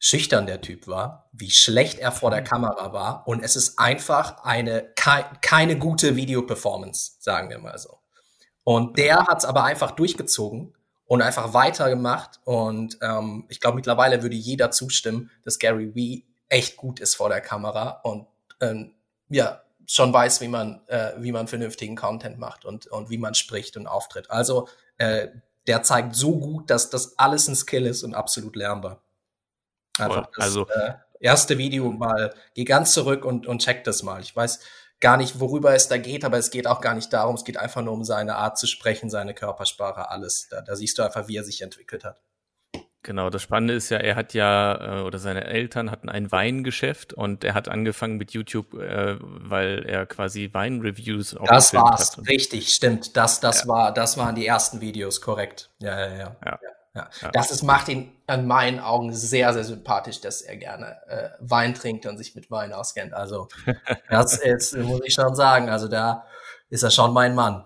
[0.01, 2.47] schüchtern der Typ war, wie schlecht er vor der mhm.
[2.47, 3.29] Kamera war.
[3.29, 8.01] Und es ist einfach eine ke keine gute Videoperformance, sagen wir mal so.
[8.65, 10.75] Und der hat es aber einfach durchgezogen
[11.11, 12.39] und einfach weitergemacht.
[12.45, 17.29] Und ähm, ich glaube, mittlerweile würde jeder zustimmen, dass Gary Wee echt gut ist vor
[17.29, 18.29] der Kamera und
[18.61, 18.95] ähm,
[19.29, 23.35] ja, schon weiß, wie man, äh, wie man vernünftigen Content macht und, und wie man
[23.35, 24.31] spricht und auftritt.
[24.31, 25.27] Also äh,
[25.67, 29.03] der zeigt so gut, dass das alles ein Skill ist und absolut lernbar.
[29.99, 34.21] Einfach das also, äh, erste Video mal, geh ganz zurück und, und check das mal.
[34.21, 34.61] Ich weiß
[35.01, 37.57] gar nicht, worüber es da geht, aber es geht auch gar nicht darum, es geht
[37.57, 40.49] einfach nur um seine Art zu sprechen, seine Körpersprache, alles.
[40.51, 42.21] Da, da siehst du einfach, wie er sich entwickelt hat.
[43.03, 47.15] Genau, das Spannende ist ja, er hat ja, äh, oder seine Eltern hatten ein Weingeschäft
[47.15, 52.29] und er hat angefangen mit YouTube, äh, weil er quasi Weinreviews auch Das war's, hat.
[52.29, 53.17] richtig, stimmt.
[53.17, 53.69] Das, das ja.
[53.69, 55.71] war, das waren die ersten Videos, korrekt.
[55.79, 56.37] Ja, ja, ja.
[56.45, 56.59] ja.
[56.63, 56.69] Ja.
[56.95, 57.09] Ja.
[57.33, 61.75] Das ist, macht ihn in meinen Augen sehr, sehr sympathisch, dass er gerne äh, Wein
[61.75, 63.15] trinkt und sich mit Wein auskennt.
[63.15, 63.49] Also,
[64.11, 65.69] das ist, muss ich schon sagen.
[65.69, 66.27] Also, da
[66.69, 67.65] ist er schon mein Mann.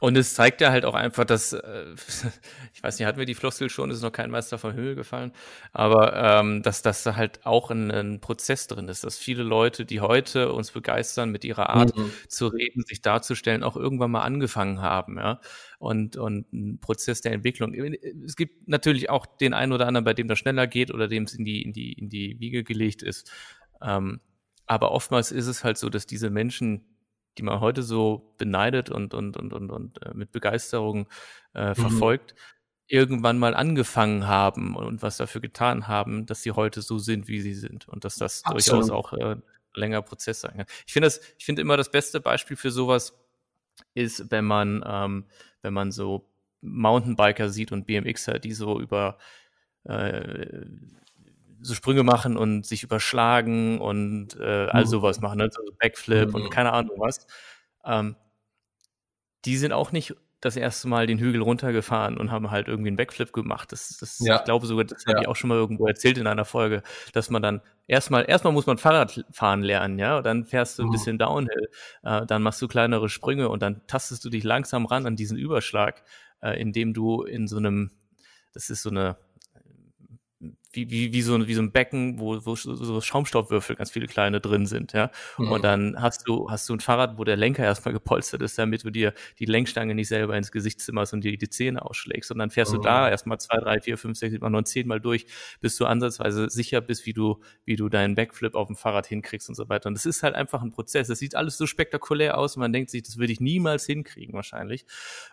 [0.00, 1.86] Und es zeigt ja halt auch einfach, dass, äh,
[2.74, 5.32] ich weiß nicht, hatten wir die Floskel schon, ist noch kein Meister von Höhe gefallen,
[5.72, 9.84] aber ähm, dass das da halt auch ein, ein, Prozess drin ist, dass viele Leute,
[9.84, 12.12] die heute uns begeistern, mit ihrer Art mhm.
[12.28, 15.40] zu reden, sich darzustellen, auch irgendwann mal angefangen haben, ja.
[15.78, 17.72] Und, und ein Prozess der Entwicklung.
[17.72, 21.22] Es gibt natürlich auch den einen oder anderen, bei dem das schneller geht oder dem
[21.22, 23.30] es in die, in die, in die Wiege gelegt ist.
[23.80, 24.20] Ähm,
[24.66, 26.97] aber oftmals ist es halt so, dass diese Menschen
[27.38, 31.06] die man heute so beneidet und, und, und, und, und äh, mit Begeisterung
[31.54, 31.74] äh, mhm.
[31.76, 32.34] verfolgt,
[32.88, 37.40] irgendwann mal angefangen haben und was dafür getan haben, dass sie heute so sind, wie
[37.40, 37.86] sie sind.
[37.88, 38.82] Und dass das Absolut.
[38.82, 39.36] durchaus auch äh,
[39.74, 40.66] länger Prozess sein kann.
[40.86, 43.14] Ich finde das, ich finde immer das beste Beispiel für sowas
[43.94, 45.26] ist, wenn man, ähm,
[45.62, 46.28] wenn man so
[46.60, 49.18] Mountainbiker sieht und BMXer, die so über
[49.84, 50.64] äh,
[51.60, 54.88] so Sprünge machen und sich überschlagen und äh, all mhm.
[54.88, 55.48] sowas machen, ne?
[55.50, 56.34] so Backflip mhm.
[56.34, 57.26] und keine Ahnung was.
[57.84, 58.16] Ähm,
[59.44, 62.96] die sind auch nicht das erste Mal den Hügel runtergefahren und haben halt irgendwie einen
[62.96, 63.72] Backflip gemacht.
[63.72, 64.36] Das, das ja.
[64.36, 65.12] ich glaube sogar, das ja.
[65.12, 66.82] habe ich auch schon mal irgendwo erzählt in einer Folge,
[67.12, 70.84] dass man dann erstmal, erstmal muss man Fahrrad fahren lernen, ja, und dann fährst du
[70.84, 70.92] ein mhm.
[70.92, 71.68] bisschen Downhill,
[72.04, 75.36] äh, dann machst du kleinere Sprünge und dann tastest du dich langsam ran an diesen
[75.36, 76.04] Überschlag,
[76.40, 77.90] äh, indem du in so einem,
[78.52, 79.16] das ist so eine,
[80.78, 84.40] wie, wie, wie, so, wie so ein Becken, wo, wo so Schaumstoffwürfel ganz viele kleine
[84.40, 85.10] drin sind, ja.
[85.36, 85.50] Mhm.
[85.50, 88.84] Und dann hast du, hast du ein Fahrrad, wo der Lenker erstmal gepolstert ist, damit
[88.84, 92.30] du dir die Lenkstange nicht selber ins Gesicht zimmerst und dir die Zähne ausschlägst.
[92.30, 92.76] Und dann fährst mhm.
[92.76, 95.26] du da erstmal zwei, drei, vier, fünf, sechs, sieben, neun, zehn Mal durch,
[95.60, 99.48] bis du ansatzweise sicher bist, wie du, wie du deinen Backflip auf dem Fahrrad hinkriegst
[99.48, 99.88] und so weiter.
[99.88, 101.08] Und das ist halt einfach ein Prozess.
[101.08, 104.34] Das sieht alles so spektakulär aus und man denkt sich, das würde ich niemals hinkriegen,
[104.34, 104.84] wahrscheinlich.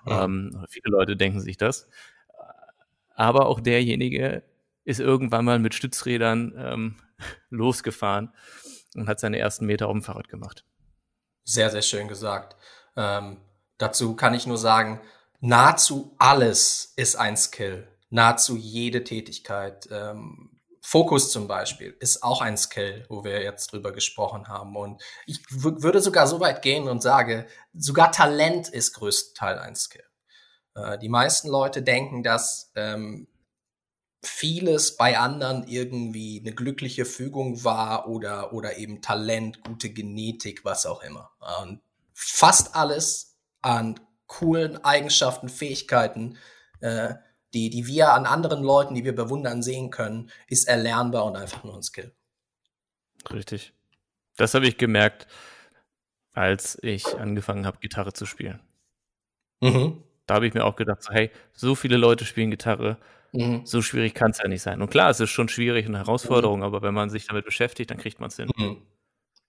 [0.06, 0.12] Mhm.
[0.12, 1.88] Ähm, viele Leute denken sich das.
[3.16, 4.44] Aber auch derjenige,
[4.86, 6.96] ist irgendwann mal mit Stützrädern ähm,
[7.50, 8.34] losgefahren
[8.96, 10.64] und hat seine ersten Meter auf dem Fahrrad gemacht.
[11.44, 12.56] Sehr, sehr schön gesagt.
[12.96, 13.42] Ähm,
[13.78, 15.02] dazu kann ich nur sagen,
[15.42, 17.88] nahezu alles ist ein Skill.
[18.10, 19.88] Nahezu jede Tätigkeit.
[19.92, 24.76] Ähm, Fokus zum Beispiel ist auch ein Skill, wo wir jetzt drüber gesprochen haben.
[24.76, 30.06] Und ich würde sogar so weit gehen und sage, sogar Talent ist größtenteils ein Skill.
[30.76, 33.28] Äh, die meisten Leute denken, dass ähm,
[34.26, 40.86] vieles bei anderen irgendwie eine glückliche Fügung war oder, oder eben Talent, gute Genetik, was
[40.86, 41.32] auch immer.
[41.62, 41.82] Und
[42.14, 46.38] fast alles an coolen Eigenschaften, Fähigkeiten,
[46.82, 47.16] äh,
[47.54, 51.64] die, die wir an anderen Leuten, die wir bewundern, sehen können, ist erlernbar und einfach
[51.64, 52.14] nur ein Skill.
[53.32, 53.74] Richtig.
[54.36, 55.28] Das habe ich gemerkt,
[56.34, 58.60] als ich angefangen habe, Gitarre zu spielen.
[59.62, 60.04] Mhm.
[60.26, 62.98] Da habe ich mir auch gedacht, so, hey, so viele Leute spielen Gitarre,
[63.36, 63.66] Mhm.
[63.66, 64.82] So schwierig kann es ja nicht sein.
[64.82, 66.66] Und klar, es ist schon schwierig und eine Herausforderung, mhm.
[66.66, 68.50] aber wenn man sich damit beschäftigt, dann kriegt man es hin.
[68.56, 68.82] Mhm.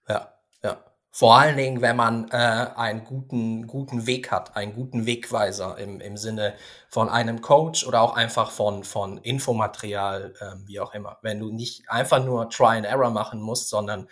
[0.07, 0.33] Ja,
[0.63, 0.83] ja.
[1.09, 2.35] Vor allen Dingen, wenn man äh,
[2.75, 6.53] einen guten, guten Weg hat, einen guten Wegweiser im, im Sinne
[6.89, 11.17] von einem Coach oder auch einfach von, von Infomaterial, äh, wie auch immer.
[11.23, 14.07] Wenn du nicht einfach nur Try and Error machen musst, sondern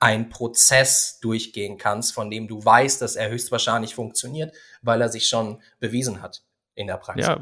[0.00, 5.28] einen Prozess durchgehen kannst, von dem du weißt, dass er höchstwahrscheinlich funktioniert, weil er sich
[5.28, 6.42] schon bewiesen hat
[6.74, 7.26] in der Praxis.
[7.26, 7.38] Ja,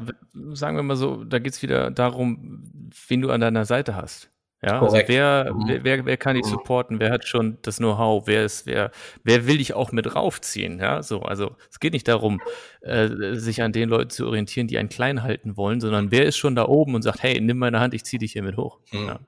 [0.53, 4.31] sagen wir mal so, da geht es wieder darum, wen du an deiner Seite hast.
[4.63, 5.79] Ja, also wer, mhm.
[5.81, 6.99] wer, wer kann die supporten?
[6.99, 8.27] Wer hat schon das Know-how?
[8.27, 8.91] Wer, ist, wer,
[9.23, 9.79] wer, wer, wer kann die mhm.
[9.79, 9.89] supporten?
[9.89, 9.97] Wer hat schon das Know-how?
[9.97, 10.79] Wer ist, wer, wer will dich auch mit raufziehen?
[10.79, 12.41] Ja, so, also es geht nicht darum,
[12.81, 16.37] äh, sich an den Leuten zu orientieren, die einen klein halten wollen, sondern wer ist
[16.37, 18.77] schon da oben und sagt, hey, nimm meine Hand, ich zieh dich hier mit hoch.
[18.91, 19.07] Mhm.
[19.07, 19.19] Ja.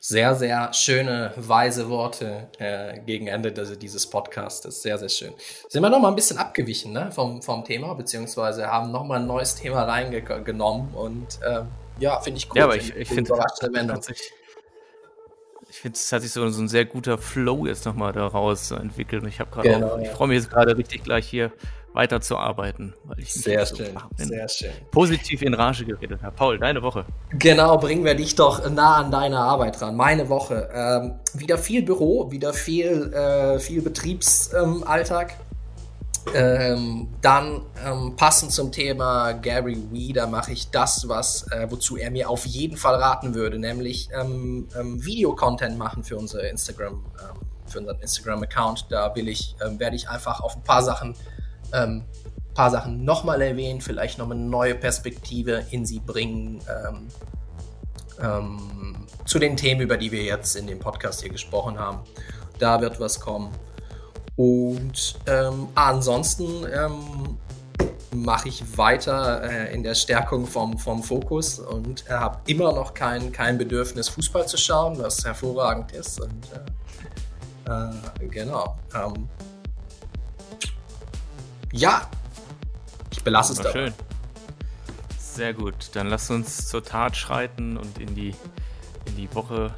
[0.00, 4.82] Sehr, sehr schöne, weise Worte äh, gegen Ende des, dieses Podcasts.
[4.82, 5.32] Sehr, sehr schön.
[5.68, 9.20] Sind wir noch mal ein bisschen abgewichen ne, vom, vom Thema, beziehungsweise haben noch mal
[9.20, 11.68] ein neues Thema reingenommen und ähm,
[11.98, 12.58] ja, finde ich cool.
[12.58, 13.32] Ja, aber ich, ich finde,
[15.70, 19.22] ich finde, es hat sich so, so ein sehr guter Flow jetzt nochmal daraus entwickelt.
[19.22, 21.52] Und ich habe gerade genau, ich freue mich jetzt gerade richtig gleich hier
[21.98, 24.70] weiterzuarbeiten, weil ich sehr schön, so sehr schön.
[24.92, 26.34] positiv in Rage geredet habe.
[26.36, 27.04] Paul, deine Woche.
[27.30, 29.96] Genau, bringen wir dich doch nah an deine Arbeit ran.
[29.96, 30.68] Meine Woche.
[30.72, 35.34] Ähm, wieder viel Büro, wieder viel, äh, viel Betriebsalltag.
[36.34, 42.12] Ähm, dann ähm, passend zum Thema Gary Weeder mache ich das, was äh, wozu er
[42.12, 47.40] mir auf jeden Fall raten würde, nämlich ähm, ähm Videocontent machen für unsere Instagram, ähm,
[47.66, 48.86] für unseren Instagram-Account.
[48.90, 51.14] Da will ich, ähm, werde ich einfach auf ein paar Sachen,
[51.72, 52.04] ähm,
[52.54, 56.60] paar Sachen nochmal erwähnen, vielleicht noch eine neue Perspektive in sie bringen.
[59.26, 62.00] zu den Themen, über die wir jetzt in dem Podcast hier gesprochen haben.
[62.58, 63.52] Da wird was kommen.
[64.34, 67.38] Und ähm, ansonsten ähm,
[68.14, 72.94] mache ich weiter äh, in der Stärkung vom, vom Fokus und äh, habe immer noch
[72.94, 76.20] kein, kein Bedürfnis, Fußball zu schauen, was hervorragend ist.
[76.20, 76.46] Und
[77.66, 78.76] äh, äh genau.
[81.72, 82.08] Ja,
[83.10, 83.72] ich belasse es dabei.
[83.72, 83.94] Schön.
[85.18, 85.90] Sehr gut.
[85.92, 88.34] Dann lass uns zur Tat schreiten und in die,
[89.06, 89.74] in die Woche.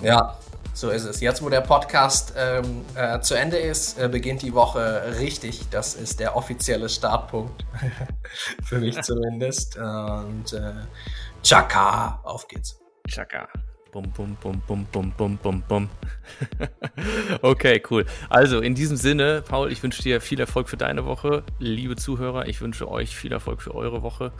[0.00, 0.38] Ähm, ja.
[0.74, 1.20] So ist es.
[1.20, 5.68] Jetzt, wo der Podcast ähm, äh, zu Ende ist, äh, beginnt die Woche richtig.
[5.70, 7.64] Das ist der offizielle Startpunkt.
[8.64, 9.76] Für mich zumindest.
[9.76, 10.72] Und äh,
[11.42, 12.78] Chaka, auf geht's.
[13.08, 13.48] Chaka.
[13.90, 15.88] Bum, bum, bum, bum, bum, bum, bum, bum.
[17.42, 18.04] okay, cool.
[18.28, 21.42] Also in diesem Sinne, Paul, ich wünsche dir viel Erfolg für deine Woche.
[21.58, 24.32] Liebe Zuhörer, ich wünsche euch viel Erfolg für eure Woche.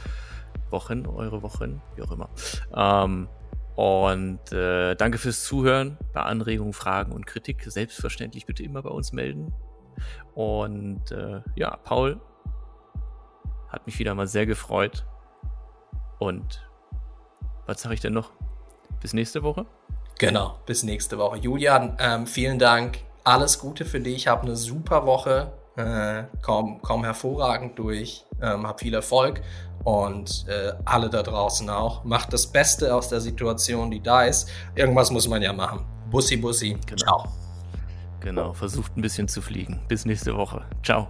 [0.69, 2.29] Wochen, eure Wochen, wie auch immer.
[2.75, 3.29] Ähm,
[3.75, 5.97] und äh, danke fürs Zuhören.
[6.13, 9.55] Bei Anregungen, Fragen und Kritik selbstverständlich bitte immer bei uns melden.
[10.35, 12.21] Und äh, ja, Paul
[13.69, 15.07] hat mich wieder mal sehr gefreut.
[16.19, 16.69] Und
[17.65, 18.33] was sage ich denn noch?
[19.01, 19.67] Bis nächste Woche?
[20.19, 21.39] Genau, bis nächste Woche.
[21.39, 22.99] Julian, ähm, vielen Dank.
[23.25, 24.27] Alles Gute für dich.
[24.27, 25.53] Hab eine super Woche.
[25.77, 28.25] Äh, komm, komm hervorragend durch.
[28.43, 29.41] Ähm, hab viel Erfolg
[29.85, 32.03] und äh, alle da draußen auch.
[32.05, 34.49] Macht das Beste aus der Situation, die da ist.
[34.75, 35.85] Irgendwas muss man ja machen.
[36.11, 36.77] Bussi, Bussi.
[36.87, 36.97] Genau.
[36.97, 37.33] Ciao.
[38.21, 39.81] Genau, versucht ein bisschen zu fliegen.
[39.87, 40.65] Bis nächste Woche.
[40.83, 41.07] Ciao.